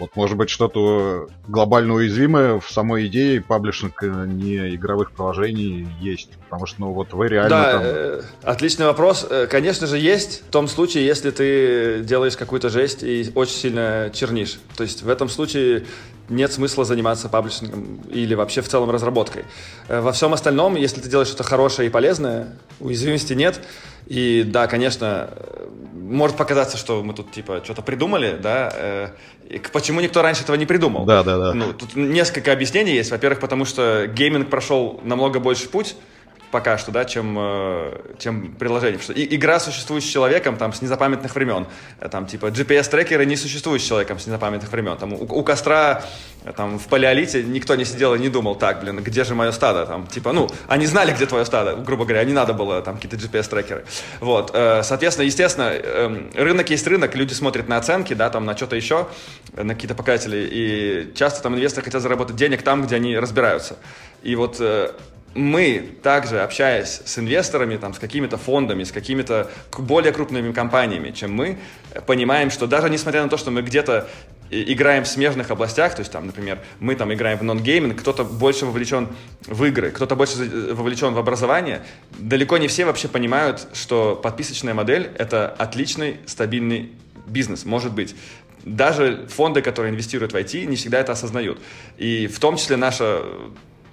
[0.00, 6.30] Вот, может быть, что-то глобально уязвимое в самой идее паблишинг не игровых приложений есть.
[6.48, 7.82] Потому что, ну, вот вы реально да, там...
[7.84, 9.26] Э, отличный вопрос.
[9.28, 14.10] Э, конечно же, есть в том случае, если ты делаешь какую-то жесть и очень сильно
[14.14, 14.58] чернишь.
[14.74, 15.84] То есть в этом случае
[16.30, 19.44] нет смысла заниматься паблишингом или вообще в целом разработкой.
[19.88, 23.60] Э, во всем остальном, если ты делаешь что-то хорошее и полезное, уязвимости нет.
[24.06, 25.30] И да, конечно,
[25.92, 29.08] может показаться, что мы тут типа что-то придумали, да, э,
[29.72, 31.04] почему никто раньше этого не придумал?
[31.04, 31.54] Да, да, да.
[31.54, 33.10] Ну, тут несколько объяснений есть.
[33.10, 35.96] Во-первых, потому что гейминг прошел намного больше путь,
[36.50, 39.00] пока что, да, чем, э, чем приложение.
[39.00, 41.66] Что и, игра существует с человеком там, с незапамятных времен.
[42.00, 44.96] Э, там, типа, GPS-трекеры не существуют с человеком с незапамятных времен.
[44.96, 46.02] Там, у, у костра
[46.44, 49.52] э, там, в палеолите никто не сидел и не думал, так, блин, где же мое
[49.52, 49.86] стадо?
[49.86, 53.16] Там, типа, ну, они знали, где твое стадо, грубо говоря, не надо было там какие-то
[53.16, 53.84] GPS-трекеры.
[54.20, 58.76] Вот, соответственно, естественно, эм, рынок есть рынок, люди смотрят на оценки, да, там, на что-то
[58.76, 59.08] еще,
[59.52, 63.76] на какие-то показатели, и часто там инвесторы хотят заработать денег там, где они разбираются.
[64.22, 64.60] И вот
[65.34, 71.32] мы также, общаясь с инвесторами, там, с какими-то фондами, с какими-то более крупными компаниями, чем
[71.32, 71.58] мы,
[72.06, 74.08] понимаем, что даже несмотря на то, что мы где-то
[74.50, 78.66] играем в смежных областях, то есть там, например, мы там играем в нон-гейминг, кто-то больше
[78.66, 79.08] вовлечен
[79.46, 80.38] в игры, кто-то больше
[80.72, 81.82] вовлечен в образование,
[82.18, 86.90] далеко не все вообще понимают, что подписочная модель— это отличный, стабильный
[87.26, 88.16] бизнес, может быть.
[88.64, 91.60] Даже фонды, которые инвестируют в IT, не всегда это осознают.
[91.96, 93.22] И в том числе наша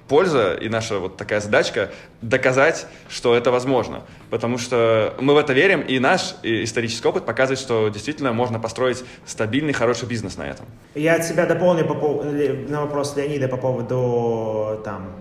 [0.08, 1.90] польза и наша вот такая задачка
[2.22, 4.02] доказать, что это возможно.
[4.30, 9.04] Потому что мы в это верим, и наш исторический опыт показывает, что действительно можно построить
[9.26, 10.66] стабильный, хороший бизнес на этом.
[10.96, 12.30] Я от себя дополню по поводу,
[12.68, 15.12] на вопрос Леонида по поводу там,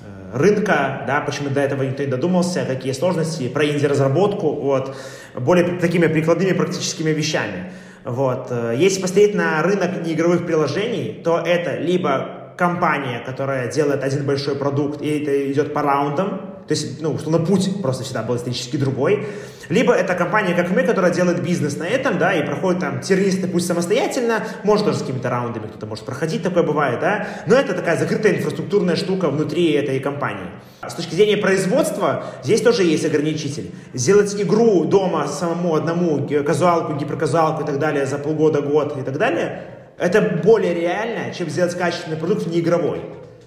[0.00, 4.96] э, рынка, да, почему до этого никто не додумался, какие сложности, про инди-разработку, вот,
[5.34, 7.72] более такими прикладными практическими вещами.
[8.04, 8.48] Вот.
[8.50, 14.56] Э, если посмотреть на рынок неигровых приложений, то это либо компания, которая делает один большой
[14.56, 18.36] продукт, и это идет по раундам, то есть, ну, что на путь просто всегда был
[18.36, 19.26] исторически другой.
[19.68, 23.48] Либо это компания, как мы, которая делает бизнес на этом, да, и проходит там тернистый
[23.48, 27.74] путь самостоятельно, может даже с какими-то раундами кто-то может проходить, такое бывает, да, но это
[27.74, 30.48] такая закрытая инфраструктурная штука внутри этой компании.
[30.86, 33.74] С точки зрения производства, здесь тоже есть ограничитель.
[33.94, 39.18] Сделать игру дома самому одному, казуалку, гиперказуалку и так далее за полгода, год и так
[39.18, 43.00] далее, это более реально, чем сделать качественный продукт не игровой.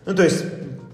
[0.06, 0.46] Ну, то есть,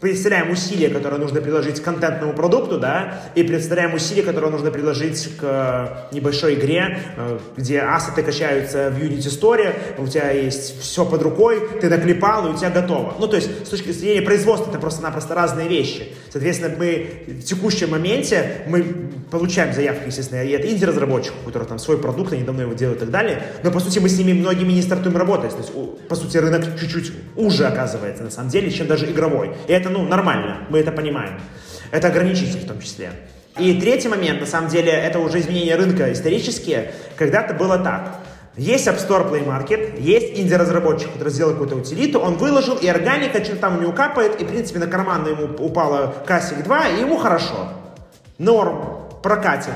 [0.03, 5.29] представляем усилия, которые нужно приложить к контентному продукту, да, и представляем усилия, которые нужно приложить
[5.37, 11.05] к э, небольшой игре, э, где ассеты качаются в Unity Store, у тебя есть все
[11.05, 13.15] под рукой, ты наклепал, и у тебя готово.
[13.17, 16.09] Ну, то есть, с точки зрения производства, это просто-напросто разные вещи.
[16.29, 18.83] Соответственно, мы в текущем моменте, мы
[19.31, 22.97] получаем заявки, естественно, и от инди-разработчиков, у которых там свой продукт, они давно его делают
[22.97, 25.51] и так далее, но, по сути, мы с ними многими не стартуем работать.
[25.51, 25.71] То есть,
[26.09, 29.53] по сути, рынок чуть-чуть уже оказывается, на самом деле, чем даже игровой.
[29.67, 31.39] И это ну, нормально, мы это понимаем.
[31.91, 33.11] Это ограничитель в том числе.
[33.59, 36.91] И третий момент, на самом деле, это уже изменения рынка исторические.
[37.15, 38.19] Когда-то было так.
[38.57, 43.43] Есть App Store Play Market, есть инди-разработчик, который сделал какую-то утилиту, он выложил, и органика
[43.43, 46.99] что-то там у него капает, и, в принципе, на карман ему упала кассик 2, и
[47.01, 47.69] ему хорошо.
[48.37, 49.73] Норм, прокатит.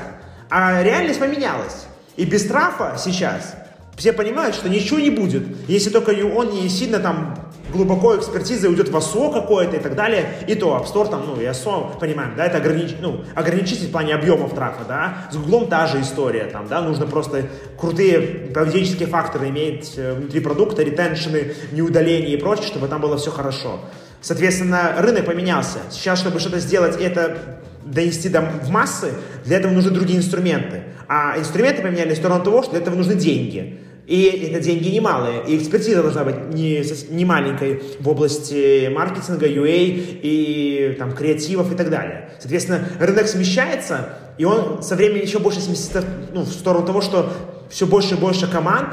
[0.48, 1.86] А реальность поменялась.
[2.16, 3.56] И без штрафа сейчас
[3.98, 7.34] все понимают, что ничего не будет, если только он не сильно там
[7.72, 11.40] глубоко экспертиза уйдет в ОСО какое-то и так далее, и то App Store там, ну,
[11.40, 12.94] и ОСО, понимаем, да, это огранич...
[13.00, 17.06] ну, ограничитель в плане объемов трафа, да, с Гуглом та же история, там, да, нужно
[17.06, 17.46] просто
[17.78, 18.20] крутые
[18.54, 23.80] поведенческие факторы иметь э, внутри продукта, ретеншены, неудаление и прочее, чтобы там было все хорошо.
[24.20, 25.78] Соответственно, рынок поменялся.
[25.90, 29.12] Сейчас, чтобы что-то сделать, это донести до, в массы,
[29.44, 30.84] для этого нужны другие инструменты.
[31.08, 33.80] А инструменты поменялись в сторону того, что для этого нужны деньги.
[34.08, 35.44] И это деньги немалые.
[35.46, 41.76] И экспертиза должна быть не, не маленькой в области маркетинга, UA и там, креативов и
[41.76, 42.30] так далее.
[42.38, 46.02] Соответственно, рынок смещается, и он со временем еще больше сместится
[46.32, 47.30] ну, в сторону того, что
[47.68, 48.88] все больше и больше команд,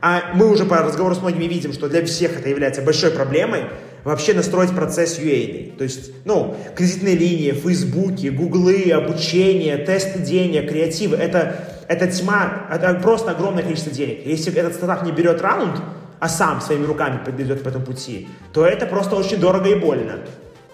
[0.00, 3.64] а мы уже по разговору с многими видим, что для всех это является большой проблемой,
[4.04, 5.76] вообще настроить процесс UA.
[5.76, 12.94] То есть, ну, кредитные линии, фейсбуки, гуглы, обучение, тесты денег, креативы, это, это тьма, это
[12.94, 14.26] просто огромное количество денег.
[14.26, 15.80] Если этот стартап не берет раунд,
[16.18, 20.18] а сам своими руками идет по этому пути, то это просто очень дорого и больно.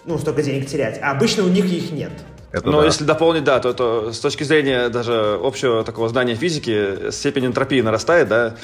[0.05, 1.01] Ну, столько денег терять.
[1.03, 2.13] А обычно у них их нет.
[2.53, 2.87] Это Но да.
[2.87, 7.81] если дополнить, да, то, то с точки зрения даже общего такого знания физики, степень энтропии
[7.81, 8.55] нарастает, да,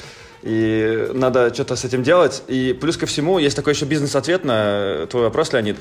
[0.43, 2.43] и надо что-то с этим делать.
[2.47, 5.77] И плюс ко всему, есть такой еще бизнес-ответ на твой вопрос, Леонид.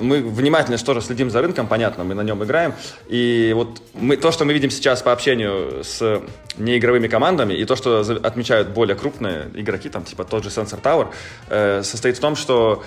[0.00, 2.74] Мы внимательно тоже следим за рынком, понятно, мы на нем играем.
[3.08, 6.22] И вот мы, то, что мы видим сейчас по общению с
[6.58, 11.08] неигровыми командами, и то, что отмечают более крупные игроки, там типа тот же Sensor Tower,
[11.48, 12.82] э, состоит в том, что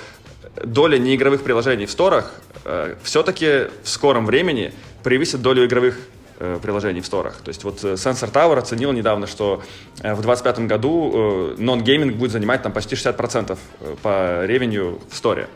[0.62, 2.34] доля неигровых приложений в сторах
[2.66, 6.23] э, все-таки в скором времени превысит долю игровых Э,
[6.62, 7.36] приложений в сторах.
[7.44, 9.64] То есть вот э, Sensor Tower оценил недавно, что
[10.02, 13.58] э, в 2025 году нон-гейминг будет занимать там почти 60%
[14.02, 15.48] по ревеню в сторе.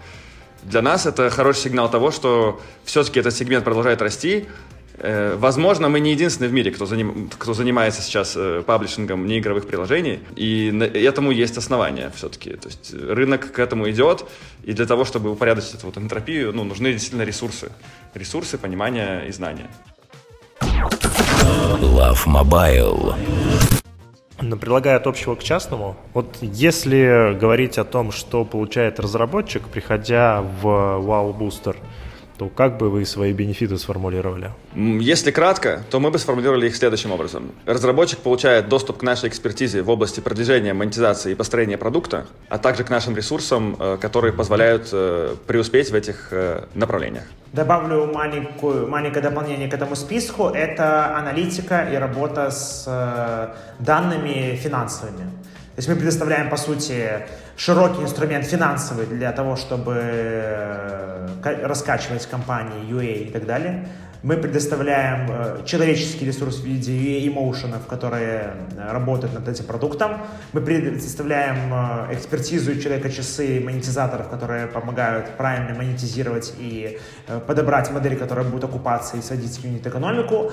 [0.64, 4.46] Для нас это хороший сигнал того, что все-таки этот сегмент продолжает расти.
[5.00, 8.36] Возможно, мы не единственные в мире, кто, заним, кто занимается сейчас
[8.66, 12.54] паблишингом неигровых приложений, и этому есть основания все-таки.
[12.56, 14.26] То есть рынок к этому идет,
[14.64, 17.72] и для того, чтобы упорядочить эту вот энтропию, ну, нужны действительно ресурсы.
[18.16, 19.70] Ресурсы, понимание и знания.
[20.62, 23.16] Love Mobile.
[24.40, 30.42] Но прилагая от общего к частному, вот если говорить о том, что получает разработчик, приходя
[30.42, 31.76] в Wow Booster,
[32.38, 34.52] то как бы вы свои бенефиты сформулировали?
[34.76, 37.52] Если кратко, то мы бы сформулировали их следующим образом.
[37.66, 42.84] Разработчик получает доступ к нашей экспертизе в области продвижения, монетизации и построения продукта, а также
[42.84, 47.24] к нашим ресурсам, э, которые позволяют э, преуспеть в этих э, направлениях.
[47.54, 50.50] Добавлю маленькую, маленькое дополнение к этому списку.
[50.50, 52.86] Это аналитика и работа с
[53.80, 55.32] данными финансовыми.
[55.78, 63.28] То есть мы предоставляем, по сути, широкий инструмент финансовый для того, чтобы раскачивать компании UA
[63.28, 63.88] и так далее.
[64.24, 70.18] Мы предоставляем э, человеческий ресурс в виде эмоушенов, которые э, работают над этим продуктом.
[70.54, 77.00] Мы предоставляем э, экспертизу человека-часы монетизаторов, которые помогают правильно монетизировать и
[77.46, 80.52] подобрать модель, которая будет окупаться и сводить юнит-экономику.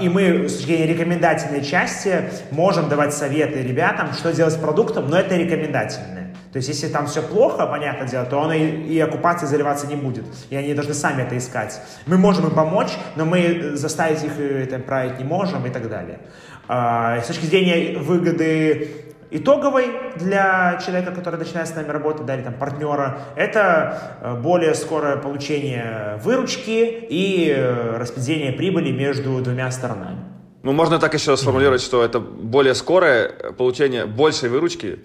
[0.00, 5.08] И мы с точки зрения рекомендательной части можем давать советы ребятам, что делать с продуктом,
[5.08, 6.25] но это рекомендательные.
[6.56, 9.94] То есть, если там все плохо, понятное дело, то он и, и оккупацией заливаться не
[9.94, 10.24] будет.
[10.48, 11.78] И они должны сами это искать.
[12.06, 15.90] Мы можем им помочь, но мы заставить их э, это править не можем и так
[15.90, 16.18] далее.
[16.66, 18.88] А, с точки зрения выгоды
[19.30, 19.84] итоговой
[20.16, 25.18] для человека, который начинает с нами работать, да, или там партнера, это э, более скорое
[25.18, 30.20] получение выручки и э, распределение прибыли между двумя сторонами.
[30.62, 33.28] Ну, можно так еще сформулировать, что это более скорое
[33.58, 35.00] получение большей выручки,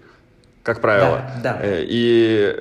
[0.64, 1.32] как правило.
[1.44, 1.60] Да, да.
[1.62, 2.56] Э, и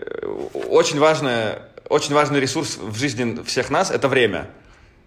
[0.68, 4.46] очень, важное, очень важный ресурс в жизни всех нас– это время.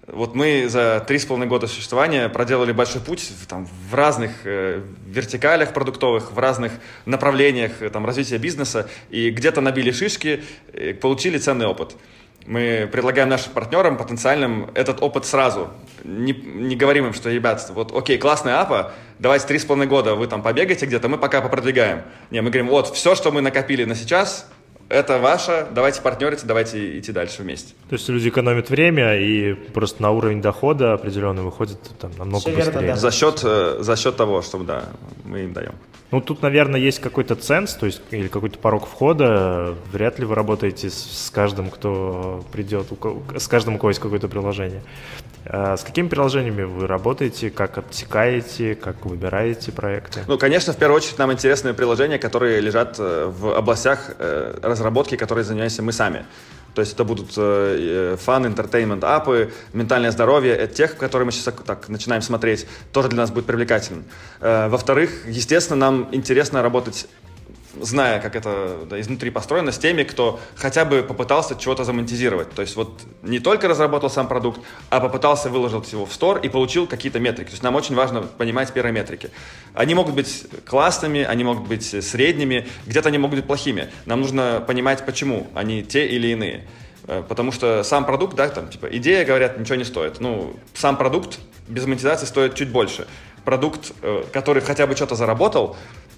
[0.07, 4.81] Вот мы за три с половиной года существования проделали большой путь там, в разных э,
[5.07, 6.73] вертикалях продуктовых, в разных
[7.05, 11.95] направлениях э, там, развития бизнеса, и где-то набили шишки, э, получили ценный опыт.
[12.45, 15.69] Мы предлагаем нашим партнерам потенциальным этот опыт сразу.
[16.03, 20.15] Не, не говорим им, что, ребят, вот, окей, классная апа, давайте три с половиной года
[20.15, 22.01] вы там побегаете где-то, мы пока попродвигаем.
[22.31, 24.49] Не, мы говорим, вот, все, что мы накопили на сейчас,
[24.89, 27.73] это ваше, давайте партнериться, давайте идти дальше вместе.
[27.89, 32.51] То есть люди экономят время и просто на уровень дохода определенный выходит там намного Все
[32.51, 32.73] быстрее.
[32.73, 32.95] Верно, да.
[32.95, 34.85] За счет, э, за счет того, что да,
[35.23, 35.73] мы им даем.
[36.11, 39.75] Ну, тут, наверное, есть какой-то ценз, то есть или какой-то порог входа.
[39.91, 42.85] Вряд ли вы работаете с, с каждым, кто придет,
[43.35, 44.83] с каждым, у кого есть какое-то приложение.
[45.45, 50.21] А с какими приложениями вы работаете, как отсекаете, как выбираете проекты?
[50.27, 55.17] Ну, конечно, в первую очередь нам интересны приложения, которые лежат э, в областях э, разработки,
[55.17, 56.25] которые занимаемся мы сами.
[56.73, 60.55] То есть это будут э, фан, entertainment, апы, ментальное здоровье.
[60.55, 64.05] Это тех, которые мы сейчас так начинаем смотреть, тоже для нас будет привлекательным.
[64.39, 67.07] Э, во-вторых, естественно, нам интересно работать
[67.79, 72.51] зная, как это да, изнутри построено, с теми, кто хотя бы попытался чего-то замонетизировать.
[72.51, 76.49] То есть вот не только разработал сам продукт, а попытался выложить его в стор и
[76.49, 77.47] получил какие-то метрики.
[77.47, 79.31] То есть нам очень важно понимать первые метрики.
[79.73, 83.89] Они могут быть классными, они могут быть средними, где-то они могут быть плохими.
[84.05, 86.67] Нам нужно понимать, почему они те или иные.
[87.07, 90.19] Э, потому что сам продукт, да, там, типа, идея, говорят, ничего не стоит.
[90.19, 93.07] Ну, сам продукт без монетизации стоит чуть больше.
[93.45, 95.75] Продукт, э, который хотя бы что-то заработал,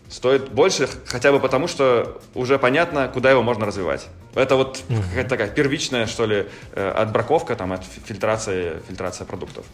[0.10, 4.08] стоит больше, хотя бы потому, что уже понятно, куда его можно развивать.
[4.36, 5.04] Это вот mm-hmm.
[5.10, 9.66] какая-то такая первичная, что ли, э, отбраковка, там, от фильтрации, фильтрация продуктов.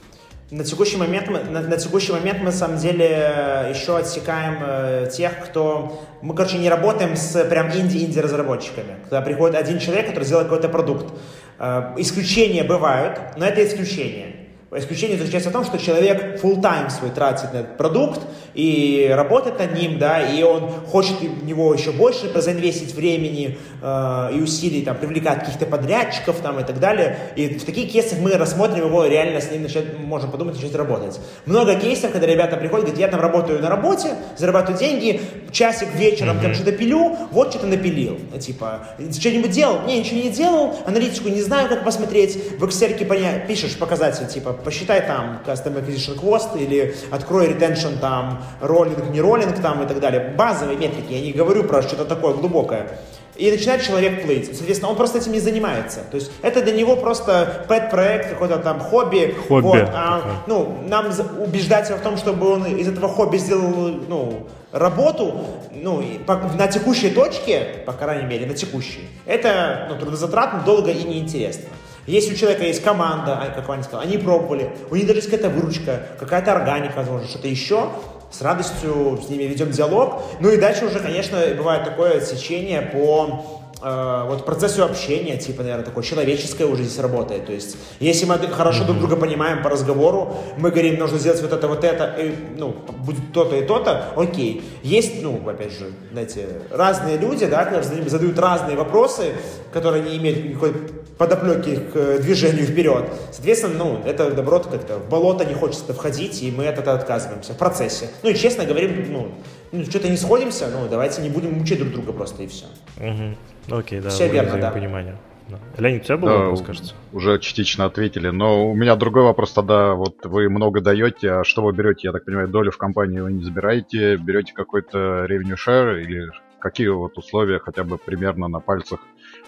[0.52, 5.10] На текущий момент мы, на, на текущий момент мы на самом деле еще отсекаем э,
[5.10, 8.98] тех, кто мы, короче, не работаем с прям инди-инди разработчиками.
[9.04, 11.14] Когда приходит один человек, который сделает какой-то продукт.
[11.58, 14.42] Э, исключения бывают, но это исключение.
[14.74, 18.22] Исключение заключается в том, что человек full time свой тратит на этот продукт
[18.54, 24.30] и работает над ним, да, и он хочет в него еще больше заинвестить времени э,
[24.34, 27.18] и усилий, там, привлекать каких-то подрядчиков там, и так далее.
[27.36, 31.20] И в таких кейсах мы рассмотрим его, реально с ним начать, можем подумать, начать работать.
[31.46, 35.22] Много кейсов, когда ребята приходят, говорят, я там работаю на работе, зарабатываю деньги,
[35.52, 36.42] часик вечером mm-hmm.
[36.42, 38.20] там что-то пилю, вот что-то напилил.
[38.40, 39.82] Типа, что-нибудь делал?
[39.86, 45.06] Не, ничего не делал, аналитику не знаю, как посмотреть, в Excel пишешь показатель, типа, посчитай
[45.06, 50.34] там Custom Acquisition Cost или открой retention там, роллинг, не роллинг там и так далее.
[50.38, 52.88] Базовые метрики, я не говорю про что-то такое глубокое.
[53.36, 54.56] И начинает человек плыть.
[54.56, 56.02] Соответственно, он просто этим не занимается.
[56.12, 59.36] То есть это для него просто пэт-проект, какой-то там хобби.
[59.48, 59.64] Хобби.
[59.64, 59.90] Вот.
[59.94, 61.08] А, ну, нам
[61.40, 63.72] убеждать его в том, чтобы он из этого хобби сделал
[64.08, 70.64] ну, работу ну, по, на текущей точке, по крайней мере, на текущей, это ну, трудозатратно,
[70.66, 71.70] долго и неинтересно.
[72.08, 75.30] Если у человека есть команда, а, как Ваня сказал, они пробовали, у них даже есть
[75.30, 77.90] какая-то выручка, какая-то органика, возможно, что-то еще,
[78.32, 80.24] с радостью с ними ведем диалог.
[80.40, 83.46] Ну и дальше уже, конечно, бывает такое отсечение по
[83.82, 87.46] э, вот процессу общения, типа, наверное, такое человеческое уже здесь работает.
[87.46, 91.52] То есть, если мы хорошо друг друга понимаем по разговору, мы говорим, нужно сделать вот
[91.52, 94.64] это, вот это, и, ну, будет то-то и то-то, окей.
[94.84, 99.34] Есть, ну, опять же, знаете, разные люди, да, которые задают разные вопросы,
[99.74, 100.74] которые не имеют никакой
[101.22, 103.06] подоплеки к э, движению вперед.
[103.32, 107.54] Соответственно, ну, это, наоборот, как-то в болото не хочется входить, и мы от этого отказываемся
[107.54, 108.10] в процессе.
[108.24, 109.32] Ну и честно говорим, ну,
[109.72, 112.66] ну что-то не сходимся, ну, давайте не будем мучить друг друга просто, и все.
[112.98, 113.78] Угу.
[113.78, 114.72] Окей, да, все верно, да.
[114.72, 115.16] понимание.
[115.48, 115.60] Да.
[115.78, 116.96] Леонид, у тебя был да, вопрос, кажется?
[117.14, 119.94] Уже частично ответили, но у меня другой вопрос тогда.
[119.94, 122.08] Вот вы много даете, а что вы берете?
[122.08, 126.88] Я так понимаю, долю в компании вы не забираете, берете какой-то revenue share или какие
[126.88, 129.02] вот условия хотя бы примерно на пальцах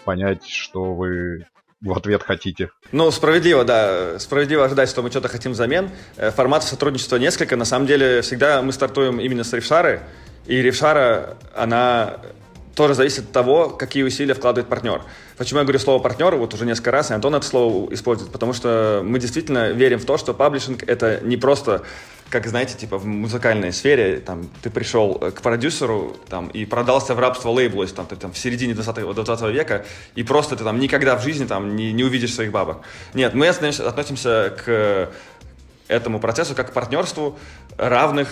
[0.04, 1.46] понять, что вы
[1.84, 2.70] в ответ хотите.
[2.92, 4.18] Ну, справедливо, да.
[4.18, 5.90] Справедливо ожидать, что мы что-то хотим взамен.
[6.16, 7.56] Э, форматов сотрудничества несколько.
[7.56, 10.00] На самом деле, всегда мы стартуем именно с ревшары.
[10.46, 12.16] И ревшара, она
[12.74, 15.02] тоже зависит от того, какие усилия вкладывает партнер.
[15.36, 18.52] Почему я говорю слово партнер, вот уже несколько раз, и Антон это слово использует, потому
[18.52, 21.84] что мы действительно верим в то, что паблишинг— это не просто
[22.30, 27.14] как, знаете, типа в музыкальной сфере, там, ты пришел э, к продюсеру, там, и продался
[27.14, 29.84] в рабство лейблу, если там, ты там в середине 20, 20 века,
[30.16, 32.80] и просто ты там никогда в жизни там не, не увидишь своих бабок.
[33.12, 35.10] Нет, мы относимся к
[35.86, 37.38] этому процессу как к партнерству
[37.76, 38.28] равных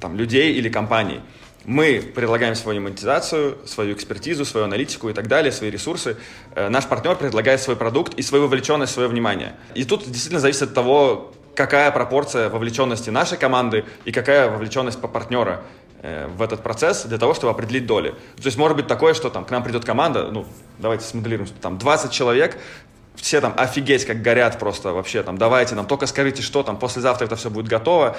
[0.00, 1.20] там, людей или компаний.
[1.64, 6.16] Мы предлагаем свою монетизацию, свою экспертизу, свою аналитику и так далее, свои ресурсы.
[6.54, 9.54] Э, наш партнер предлагает свой продукт и свою вовлеченность, свое внимание.
[9.74, 15.06] И тут действительно зависит от того, какая пропорция вовлеченности нашей команды и какая вовлеченность по
[15.06, 15.62] партнера
[16.02, 18.10] э, в этот процесс для того, чтобы определить доли.
[18.36, 20.46] То есть может быть такое, что там к нам придет команда, ну,
[20.78, 22.58] давайте смоделируем, что там 20 человек,
[23.16, 27.26] все там офигеть как горят просто вообще там, давайте нам только скажите, что там, послезавтра
[27.26, 28.16] это все будет готово,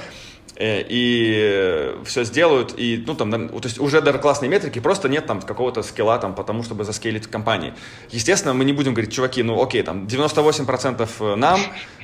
[0.56, 5.26] э, и все сделают, и, ну, там, то есть уже даже классные метрики, просто нет
[5.26, 7.74] там какого-то скилла там, потому чтобы заскейлить компании.
[8.12, 11.60] Естественно, мы не будем говорить, чуваки, ну, окей, там, 98% нам,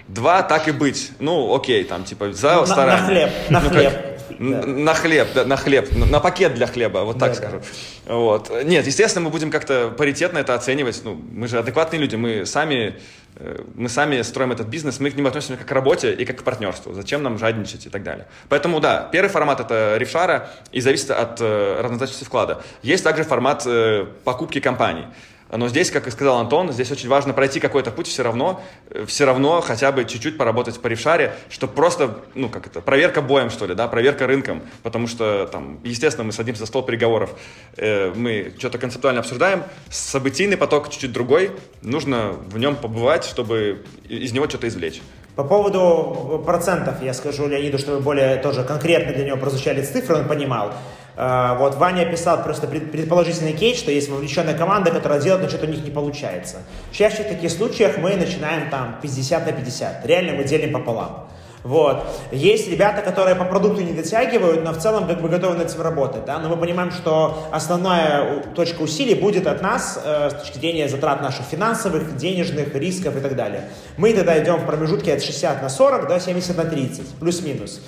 [0.08, 1.12] два так и быть.
[1.20, 3.02] Ну, окей, там, типа, за на, старание.
[3.02, 4.19] На хлеб, на ну, хлеб.
[4.38, 4.66] Да.
[4.66, 7.62] На хлеб, да, на хлеб, на, пакет для хлеба, вот так да, скажу.
[8.06, 8.16] Да.
[8.16, 8.52] Вот.
[8.64, 11.02] Нет, естественно, мы будем как-то паритетно это оценивать.
[11.04, 13.00] Ну, мы же адекватные люди, мы сами,
[13.36, 16.38] э, мы сами строим этот бизнес, мы к нему относимся как к работе и как
[16.40, 16.94] к партнерству.
[16.94, 18.28] Зачем нам жадничать и так далее.
[18.50, 22.62] Поэтому, да, первый формат это рефшара и зависит от э, равнозначности вклада.
[22.84, 25.06] Есть также формат э, покупки компаний.
[25.52, 29.06] Но здесь, как и сказал Антон, здесь очень важно пройти какой-то путь все равно, э,
[29.06, 33.50] все равно хотя бы чуть-чуть поработать по ревшаре, чтобы просто, ну, как это, проверка боем,
[33.50, 37.32] что ли, да, проверка рынком, потому что, там, естественно, мы садимся за стол переговоров,
[37.78, 44.32] э, мы что-то концептуально обсуждаем, событийный поток чуть-чуть другой, нужно в нем побывать, чтобы из
[44.32, 45.02] него что-то извлечь.
[45.36, 50.28] По поводу процентов я скажу Леониду, чтобы более тоже конкретно для него прозвучали цифры, он
[50.28, 50.74] понимал.
[51.22, 55.66] А, вот Ваня описал просто предположительный кейс, что есть вовлеченная команда, которая делает, но что-то
[55.66, 56.60] у них не получается.
[56.94, 60.06] Чаще в таких случаях мы начинаем там 50 на 50.
[60.06, 61.28] Реально мы делим пополам.
[61.64, 62.06] Вот.
[62.32, 65.82] Есть ребята, которые по продукту не дотягивают, но в целом как бы готовы над этим
[65.82, 66.24] работать.
[66.24, 66.40] Да?
[66.40, 71.22] Но мы понимаем, что основная точка усилий будет от нас э, с точки зрения затрат
[71.22, 73.68] наших финансовых, денежных, рисков и так далее.
[73.98, 77.82] Мы тогда идем в промежутке от 60 на 40 до 70 на 30, плюс-минус.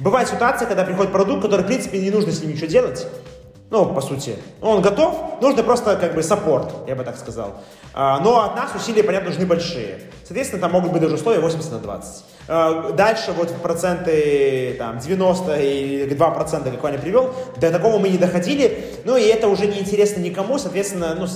[0.00, 3.06] Бывает ситуация, когда приходит продукт, который, в принципе, не нужно с ним ничего делать,
[3.70, 4.36] ну, по сути.
[4.62, 7.60] Он готов, нужно просто как бы саппорт, я бы так сказал.
[7.92, 10.00] А, но от нас усилия, понятно, нужны большие.
[10.24, 12.24] Соответственно, там могут быть даже условия 80 на 20.
[12.48, 18.08] А, дальше вот проценты там, 90 или 2 процента, какой я привел, до такого мы
[18.08, 18.84] не доходили.
[19.04, 21.26] Ну и это уже не интересно никому, соответственно, ну,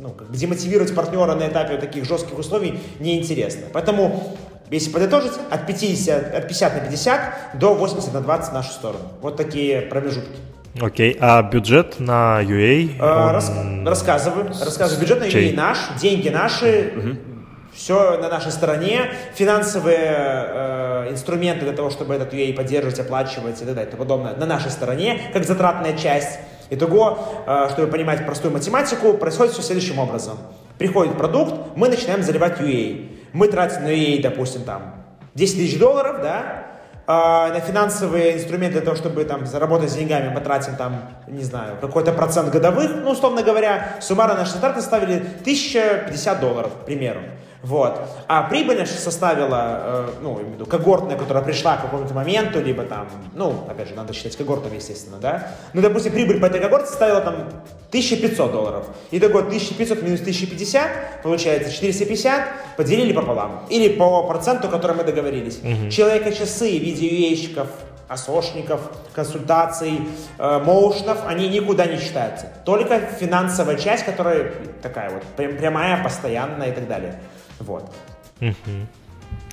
[0.00, 3.66] ну, как бы демотивировать партнера на этапе таких жестких условий неинтересно.
[3.72, 4.36] Поэтому
[4.72, 7.20] если подытожить, от 50, от 50 на 50
[7.54, 9.04] до 80 на 20 в нашу сторону.
[9.20, 10.38] Вот такие промежутки.
[10.80, 12.96] Окей, а бюджет на UA?
[12.98, 13.34] А, он...
[13.34, 13.52] Рас,
[13.84, 15.00] рассказываю, рассказываю.
[15.00, 17.16] Бюджет на UA наш, деньги наши, угу.
[17.74, 23.64] все на нашей стороне, финансовые э, инструменты для того, чтобы этот UA поддерживать, оплачивать и
[23.66, 26.38] так далее и тому подобное на нашей стороне, как затратная часть.
[26.70, 30.38] Итого, э, чтобы понимать простую математику, происходит все следующим образом.
[30.78, 33.11] Приходит продукт, мы начинаем заливать UA.
[33.32, 34.94] Мы тратим на UA, допустим, там
[35.34, 36.66] 10 тысяч долларов, да,
[37.06, 41.42] а, на финансовые инструменты для того, чтобы там заработать с деньгами, мы тратим там, не
[41.42, 47.20] знаю, какой-то процент годовых, ну, условно говоря, суммарно наши затраты ставили 1050 долларов, к примеру.
[47.62, 48.00] Вот.
[48.26, 52.60] А прибыль наша составила, э, ну, имею в виду, когортная, которая пришла к какому-то моменту,
[52.60, 55.52] либо там, ну, опять же, надо считать когортами, естественно, да.
[55.72, 57.34] Ну, допустим, прибыль по этой когорте составила там
[57.88, 58.86] 1500 долларов.
[59.12, 63.64] И такой 1500 минус 1050, получается 450, поделили пополам.
[63.70, 65.58] Или по проценту, который мы договорились.
[65.58, 65.90] Угу.
[65.90, 67.66] Человека-часы в виде ua
[68.12, 68.80] асошников,
[69.14, 70.00] консультаций,
[70.38, 72.46] э, моушенов, они никуда не считаются.
[72.64, 74.52] Только финансовая часть, которая
[74.82, 77.20] такая вот прямая, постоянная и так далее.
[77.62, 77.92] Вот.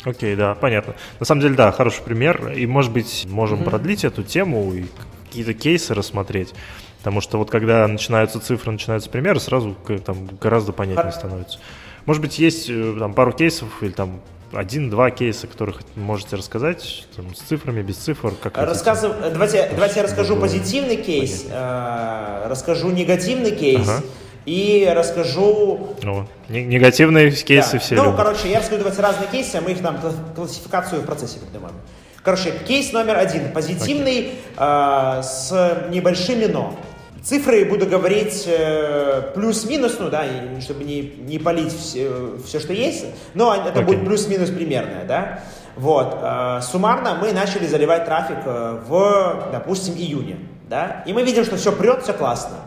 [0.03, 0.95] Окей, да, понятно.
[1.19, 2.51] На самом деле, да, хороший пример.
[2.51, 3.69] И, может быть, можем угу.
[3.69, 4.85] продлить эту тему и
[5.25, 6.53] какие-то кейсы рассмотреть.
[6.99, 11.59] Потому что вот когда начинаются цифры, начинаются примеры, сразу там гораздо понятнее становится.
[12.05, 17.33] Может быть, есть э, там пару кейсов или там один-два кейса, которых можете рассказать там,
[17.35, 18.33] с цифрами, без цифр?
[18.41, 19.13] Как Рассказыв...
[19.31, 23.87] давайте, давайте я расскажу позитивный кейс, э, расскажу негативный кейс.
[23.87, 24.03] Ага
[24.49, 25.95] и расскажу...
[26.01, 27.79] Ну, негативные кейсы да.
[27.79, 28.17] все Ну, любят.
[28.17, 29.99] короче, я расскажу давайте разные кейсы, а мы их там
[30.35, 31.75] классификацию в процессе придумаем.
[32.23, 33.51] Короче, кейс номер один.
[33.51, 35.19] Позитивный, okay.
[35.19, 36.75] э, с небольшими «но».
[37.23, 40.25] Цифры буду говорить э, плюс-минус, ну да,
[40.61, 43.85] чтобы не, не палить все, все, что есть, но это okay.
[43.85, 45.43] будет плюс-минус примерное, да.
[45.75, 50.37] Вот, э, суммарно мы начали заливать трафик э, в, допустим, июне
[50.69, 52.57] да, и мы видим, что все прет, все классно.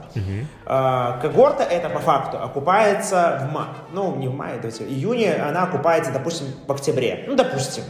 [0.67, 5.35] А, когорта это по факту окупается в мае, ну не в мае, давайте, в июне
[5.35, 7.85] она окупается, допустим, в октябре, ну допустим.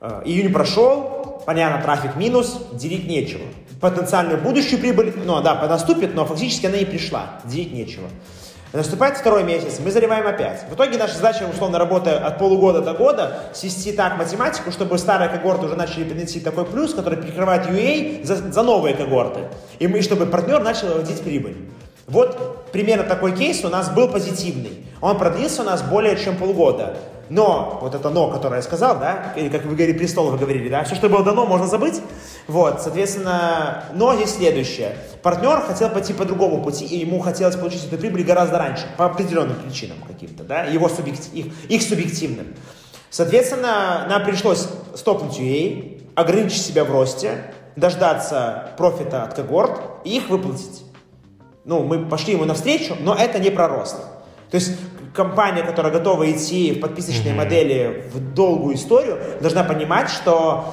[0.00, 3.44] А, июнь прошел, понятно, трафик минус, делить нечего.
[3.80, 8.08] Потенциальную будущую прибыль, ну да, наступит, но фактически она не пришла, делить нечего.
[8.72, 10.64] Наступает второй месяц, мы заливаем опять.
[10.68, 15.30] В итоге наша задача, условно, работая от полугода до года, свести так математику, чтобы старые
[15.30, 19.40] когорты уже начали приносить такой плюс, который перекрывает UA за, за новые когорты.
[19.78, 21.56] И мы, чтобы партнер начал выводить прибыль.
[22.06, 24.86] Вот примерно такой кейс у нас был позитивный.
[25.00, 26.98] Он продлился у нас более чем полгода.
[27.30, 30.68] Но, вот это но, которое я сказал, да, или как вы говорили, престол вы говорили,
[30.68, 32.00] да, все, что было дано, можно забыть.
[32.46, 34.96] Вот, соответственно, но здесь следующее.
[35.22, 39.04] Партнер хотел пойти по другому пути, и ему хотелось получить эту прибыль гораздо раньше, по
[39.06, 42.46] определенным причинам каким-то, да, его субъектив, их, их субъективным.
[43.10, 50.28] Соответственно, нам пришлось стопнуть UA, ограничить себя в росте, дождаться профита от когорт и их
[50.28, 50.84] выплатить.
[51.64, 53.96] Ну, мы пошли ему навстречу, но это не про рост.
[54.50, 54.78] То есть
[55.18, 57.36] компания, которая готова идти в подписочные mm-hmm.
[57.36, 60.64] модели в долгую историю, должна понимать, что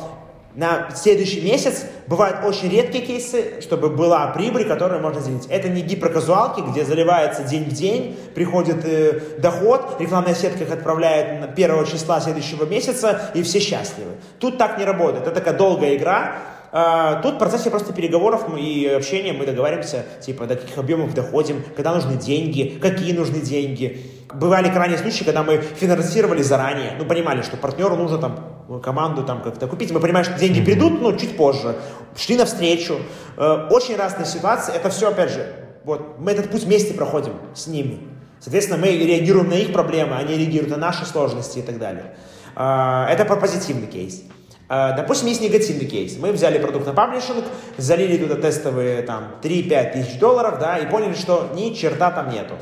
[0.54, 5.48] на следующий месяц бывают очень редкие кейсы, чтобы была прибыль, которую можно сделать.
[5.50, 11.42] Это не гиперказуалки, где заливается день в день, приходит э, доход, рекламная сетка их отправляет
[11.42, 14.12] на первого числа следующего месяца, и все счастливы.
[14.40, 15.24] Тут так не работает.
[15.24, 16.36] Это такая долгая игра,
[16.78, 21.64] а, тут в процессе просто переговоров и общения мы договариваемся, типа, до каких объемов доходим,
[21.74, 24.12] когда нужны деньги, какие нужны деньги.
[24.34, 29.42] Бывали крайние случаи, когда мы финансировали заранее, ну, понимали, что партнеру нужно там команду там
[29.42, 29.92] как-то купить.
[29.92, 31.78] Мы понимаем, что деньги придут, ну, чуть позже.
[32.18, 32.98] Шли навстречу.
[33.38, 34.76] Э, очень разные ситуации.
[34.76, 35.48] Это все, опять же,
[35.86, 38.00] вот, мы этот путь вместе проходим с ними.
[38.42, 42.18] Соответственно, мы реагируем на их проблемы, они реагируют на наши сложности и так далее.
[42.54, 44.24] А, это про позитивный кейс.
[44.68, 46.18] А, допустим, есть негативный кейс.
[46.18, 47.46] Мы взяли продукт на паблишинг,
[47.78, 52.56] залили туда тестовые там 3-5 тысяч долларов, да, и поняли, что ни черта там нету.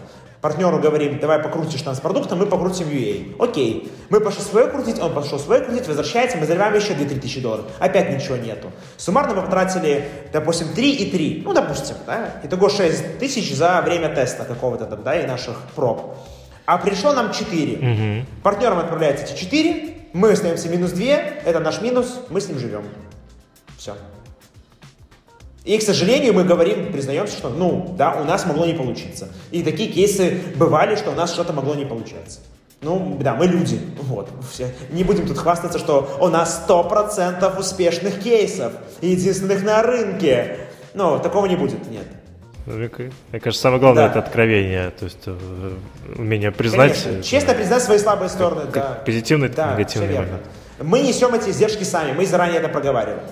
[0.44, 3.42] Партнеру говорим, давай покрутишь нас продуктом, мы покрутим UA.
[3.42, 3.90] Окей.
[4.10, 7.68] Мы пошли свое крутить, он пошел свое крутить, возвращается, мы заливаем еще 2-3 тысячи долларов.
[7.80, 8.70] Опять ничего нету.
[8.98, 11.44] Суммарно мы потратили, допустим, 3 и 3.
[11.46, 12.42] Ну, допустим, да.
[12.44, 16.18] Итого 6 тысяч за время теста какого-то там, да, и наших проб.
[16.66, 17.78] А пришло нам 4.
[17.78, 18.26] Угу.
[18.44, 22.84] Партнерам отправляется эти 4, мы остаемся минус 2, это наш минус, мы с ним живем.
[23.78, 23.96] Все.
[25.66, 29.30] И, к сожалению, мы говорим, признаемся, что, ну, да, у нас могло не получиться.
[29.52, 32.40] И такие кейсы бывали, что у нас что-то могло не получаться.
[32.82, 34.74] Ну, да, мы люди, вот, все.
[34.92, 40.68] Не будем тут хвастаться, что у нас 100% успешных кейсов, единственных на рынке.
[40.94, 42.06] Но такого не будет, нет.
[42.66, 44.10] Мне кажется, самое главное да.
[44.12, 45.74] это откровение, то есть э,
[46.18, 47.04] умение признать.
[47.04, 47.24] Конечно.
[47.24, 49.02] Честно признать свои слабые стороны, как, да.
[49.06, 50.42] Позитивный, да, негативный момент.
[50.82, 53.24] Мы несем эти издержки сами, мы заранее это проговариваем.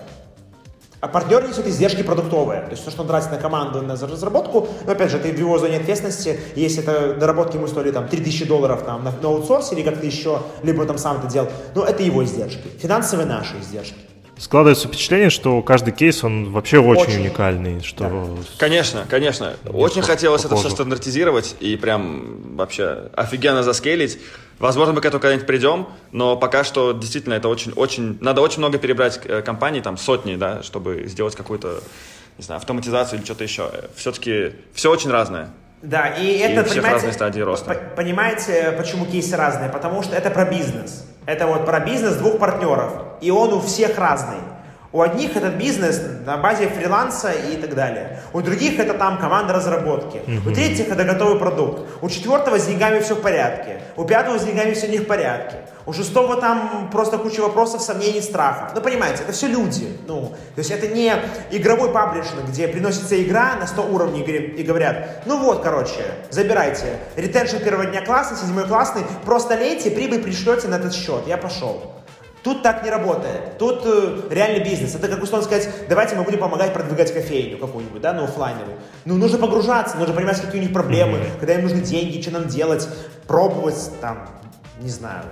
[1.01, 2.61] А партнер несет издержки продуктовые.
[2.61, 5.39] То есть то, что он тратит на команду, на разработку, но опять же, это в
[5.39, 6.39] его зоне ответственности.
[6.55, 10.43] Если это доработки ему стоили там 3000 долларов там, на, на аутсорсе или как-то еще,
[10.61, 12.67] либо там сам это делал, ну это его издержки.
[12.79, 13.95] Финансовые наши издержки.
[14.41, 17.19] Складывается впечатление, что каждый кейс, он вообще очень, очень.
[17.21, 17.83] уникальный.
[17.83, 18.09] Что...
[18.09, 18.43] Да.
[18.57, 19.53] Конечно, конечно.
[19.71, 20.61] Очень хотелось похоже.
[20.61, 24.17] это все стандартизировать и прям вообще офигенно заскейлить.
[24.57, 28.17] Возможно, мы к этому когда-нибудь придем, но пока что действительно это очень-очень...
[28.19, 31.79] Надо очень много перебрать э, компаний, там сотни, да, чтобы сделать какую-то,
[32.39, 33.71] не знаю, автоматизацию или что-то еще.
[33.95, 35.51] Все-таки все очень разное.
[35.81, 37.75] Да, и это, и понимаете, разные стадии роста.
[37.95, 39.69] Понимаете, почему кейсы разные?
[39.69, 41.05] Потому что это про бизнес.
[41.25, 42.91] Это вот про бизнес двух партнеров.
[43.21, 44.37] И он у всех разный.
[44.93, 48.19] У одних этот бизнес на базе фриланса и так далее.
[48.33, 50.17] У других это там команда разработки.
[50.17, 50.49] Mm-hmm.
[50.49, 51.83] У третьих это готовый продукт.
[52.01, 53.81] У четвертого с деньгами все в порядке.
[53.95, 55.57] У пятого с деньгами все не в порядке.
[55.85, 58.71] У шестого там просто куча вопросов, сомнений, страхов.
[58.75, 59.97] Ну, понимаете, это все люди.
[60.07, 61.13] Ну, то есть это не
[61.51, 66.97] игровой паблишинг, где приносится игра на 100 уровней и говорят, ну вот, короче, забирайте.
[67.15, 71.23] Ретеншн первого дня классный, седьмой классный, просто лейте, прибыль пришлете на этот счет.
[71.27, 72.00] Я пошел.
[72.43, 73.57] Тут так не работает.
[73.59, 74.95] Тут э, реальный бизнес.
[74.95, 78.77] Это как условно сказать, давайте мы будем помогать продвигать кофейню какую-нибудь, да, ну офлайновую.
[79.05, 81.39] Ну, нужно погружаться, нужно понимать, какие у них проблемы, mm-hmm.
[81.39, 82.87] когда им нужны деньги, что нам делать,
[83.27, 84.27] пробовать, там,
[84.79, 85.25] не знаю,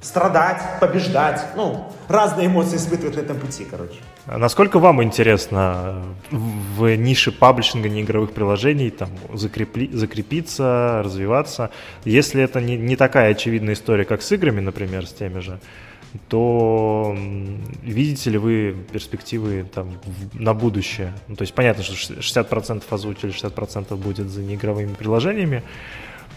[0.00, 1.40] страдать, побеждать.
[1.56, 3.96] Ну, разные эмоции испытывать на этом пути, короче.
[4.26, 11.70] А насколько вам интересно в нише паблишинга неигровых приложений там, закрепли, закрепиться, развиваться?
[12.04, 15.58] Если это не, не такая очевидная история, как с играми, например, с теми же,
[16.28, 17.16] то
[17.82, 19.98] видите ли вы перспективы там,
[20.32, 21.12] на будущее?
[21.28, 25.62] Ну, то есть понятно, что 60% озвучили, 60% будет за неигровыми приложениями,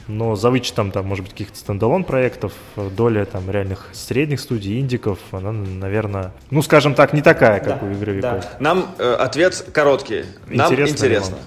[0.08, 5.20] но за вычетом, там, может быть, каких-то стендалон проектов, доля там реальных средних студий, индиков,
[5.32, 8.42] она, наверное, ну, скажем так, не такая, как да, у игровиков.
[8.42, 8.58] Да.
[8.60, 10.26] Нам э, ответ короткий.
[10.48, 10.94] Нам интересно.
[10.96, 11.38] интересно.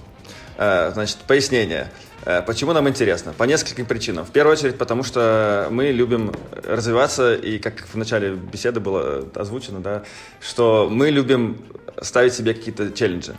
[0.58, 1.90] Э, значит, пояснение.
[2.24, 3.32] Э, почему нам интересно?
[3.32, 4.24] По нескольким причинам.
[4.24, 6.32] В первую очередь, потому что мы любим
[6.64, 10.02] развиваться, и как в начале беседы было озвучено, да,
[10.40, 11.58] что мы любим
[12.00, 13.34] ставить себе какие-то челленджи.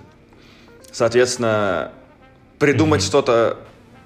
[0.92, 1.92] Соответственно,
[2.60, 3.06] придумать mm-hmm.
[3.06, 3.58] что-то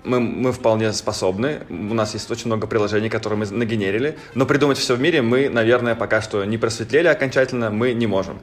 [0.05, 1.61] мы, мы вполне способны.
[1.69, 4.17] У нас есть очень много приложений, которые мы нагенерили.
[4.33, 8.39] Но придумать все в мире мы, наверное, пока что не просветлели окончательно, мы не можем.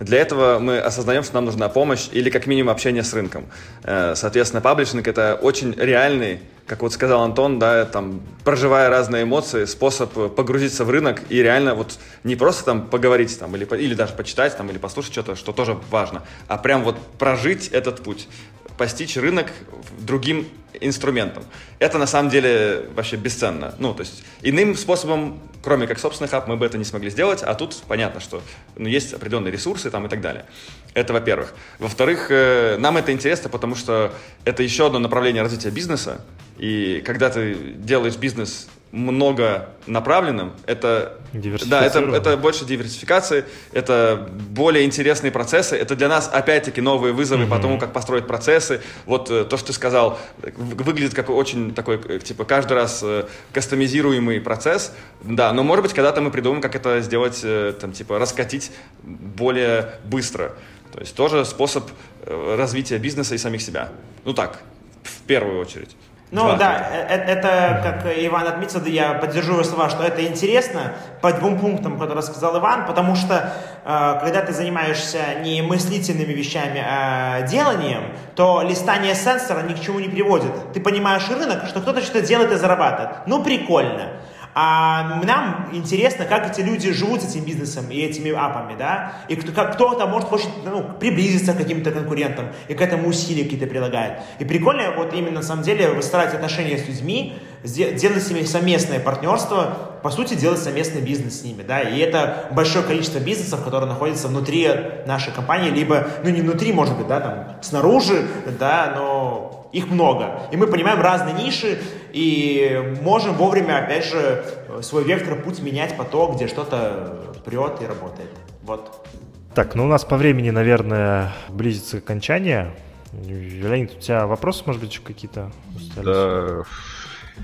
[0.00, 3.46] Для этого мы осознаем, что нам нужна помощь или как минимум общение с рынком.
[3.84, 9.66] Э, соответственно, паблишинг— это очень реальный, как вот сказал Антон, да, там, проживая разные эмоции,
[9.66, 14.14] способ погрузиться в рынок и реально вот не просто там поговорить там, или, или даже
[14.14, 18.28] почитать там, или послушать что-то, что тоже важно, а прям вот прожить этот путь
[18.76, 19.52] постичь рынок
[19.98, 20.48] другим
[20.80, 21.44] инструментом.
[21.78, 23.74] Это на самом деле вообще бесценно.
[23.78, 27.42] Ну, то есть иным способом, кроме как собственных ап, мы бы это не смогли сделать,
[27.42, 28.42] а тут понятно, что
[28.76, 30.46] ну, есть определенные ресурсы там и так далее.
[30.94, 31.54] Это во-первых.
[31.78, 34.12] Во-вторых, э, нам это интересно, потому что
[34.44, 36.24] это еще одно направление развития бизнеса,
[36.58, 41.18] и когда ты делаешь бизнес много направленным, это,
[41.66, 47.44] да, это, это больше диверсификации, это более интересные процессы, это для нас опять-таки новые вызовы
[47.44, 47.48] mm-hmm.
[47.48, 48.80] по тому, как построить процессы.
[49.04, 50.20] Вот э, то, что ты сказал,
[50.56, 54.92] выглядит как очень такой, э, типа, каждый раз э, кастомизируемый процесс,
[55.22, 57.44] да, но может быть когда-то мы придумаем, как это сделать,
[57.80, 58.70] там, типа, раскатить
[59.02, 60.54] более быстро.
[60.92, 61.90] То есть тоже способ
[62.24, 63.90] развития бизнеса и самих себя.
[64.24, 64.60] Ну так,
[65.02, 65.96] в первую очередь.
[66.34, 66.56] Ну Два.
[66.56, 71.60] да, это, это, как Иван отметил, я поддержу его слова, что это интересно по двум
[71.60, 73.52] пунктам, которые сказал Иван, потому что
[73.84, 78.02] э, когда ты занимаешься не мыслительными вещами, а деланием,
[78.34, 80.72] то листание сенсора ни к чему не приводит.
[80.72, 83.18] Ты понимаешь рынок, что кто-то что-то делает и зарабатывает.
[83.26, 84.08] Ну прикольно.
[84.54, 89.34] А нам интересно, как эти люди живут с этим бизнесом и этими апами, да, и
[89.34, 93.66] кто, как, кто-то, может, хочет ну, приблизиться к каким-то конкурентам и к этому усилия какие-то
[93.66, 94.20] прилагает.
[94.38, 99.00] И прикольно вот именно, на самом деле, выстраивать отношения с людьми, делать с ними совместное
[99.00, 103.88] партнерство, по сути, делать совместный бизнес с ними, да, и это большое количество бизнесов, которые
[103.88, 104.68] находятся внутри
[105.06, 108.26] нашей компании, либо, ну, не внутри, может быть, да, там, снаружи,
[108.58, 110.42] да, но их много.
[110.52, 111.78] И мы понимаем разные ниши
[112.12, 114.44] и можем вовремя, опять же,
[114.82, 118.30] свой вектор, путь менять по то, где что-то прет и работает.
[118.62, 119.06] Вот.
[119.54, 122.72] Так, ну у нас по времени, наверное, близится окончание.
[123.12, 126.04] Леонид, у тебя вопросы, может быть, еще какие-то остались?
[126.04, 126.62] Да,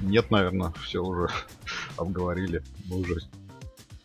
[0.03, 1.29] нет, наверное, все уже
[1.97, 2.63] обговорили.
[2.87, 3.21] Мы уже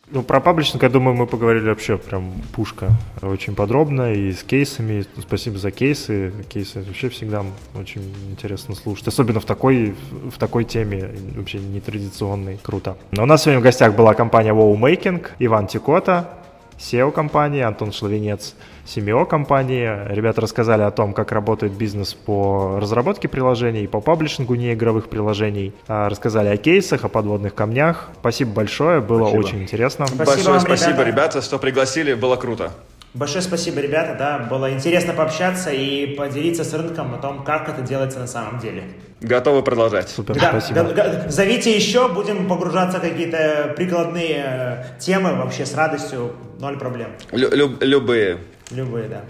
[0.08, 5.04] ну, про паблишинг, я думаю, мы поговорили вообще прям пушка очень подробно и с кейсами.
[5.20, 6.32] Спасибо за кейсы.
[6.48, 9.08] Кейсы вообще всегда очень интересно слушать.
[9.08, 12.60] Особенно в такой, в такой теме, вообще нетрадиционной.
[12.62, 12.96] Круто.
[13.10, 16.30] Но у нас сегодня в гостях была компания Wow Making, Иван Тикота,
[16.78, 18.54] SEO компании, Антон Шловенец,
[18.86, 19.88] CMO компании.
[20.12, 25.74] Ребята рассказали о том, как работает бизнес по разработке приложений, по паблишингу неигровых приложений.
[25.88, 28.10] А, рассказали о кейсах, о подводных камнях.
[28.20, 29.40] Спасибо большое, было спасибо.
[29.40, 30.06] очень интересно.
[30.06, 31.10] Спасибо Большое вам, спасибо, ребята.
[31.10, 32.70] ребята, что пригласили, было круто.
[33.14, 37.80] Большое спасибо, ребята, да, было интересно пообщаться и поделиться с рынком о том, как это
[37.80, 38.82] делается на самом деле.
[39.22, 40.10] Готовы продолжать.
[40.10, 40.86] Супер, да, спасибо.
[41.28, 47.08] Зовите еще, будем погружаться в какие-то прикладные э, темы, вообще с радостью, ноль проблем.
[47.32, 48.36] Лю- люб- любые.
[48.70, 49.24] Любые, да.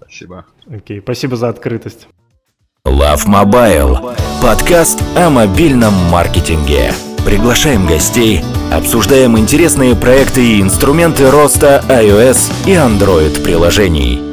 [0.00, 0.46] Спасибо.
[0.70, 2.08] Окей, спасибо за открытость.
[2.86, 4.16] Love Mobile.
[4.42, 6.92] Подкаст о мобильном маркетинге.
[7.24, 8.40] Приглашаем гостей,
[8.72, 14.31] обсуждаем интересные проекты и инструменты роста iOS и Android приложений.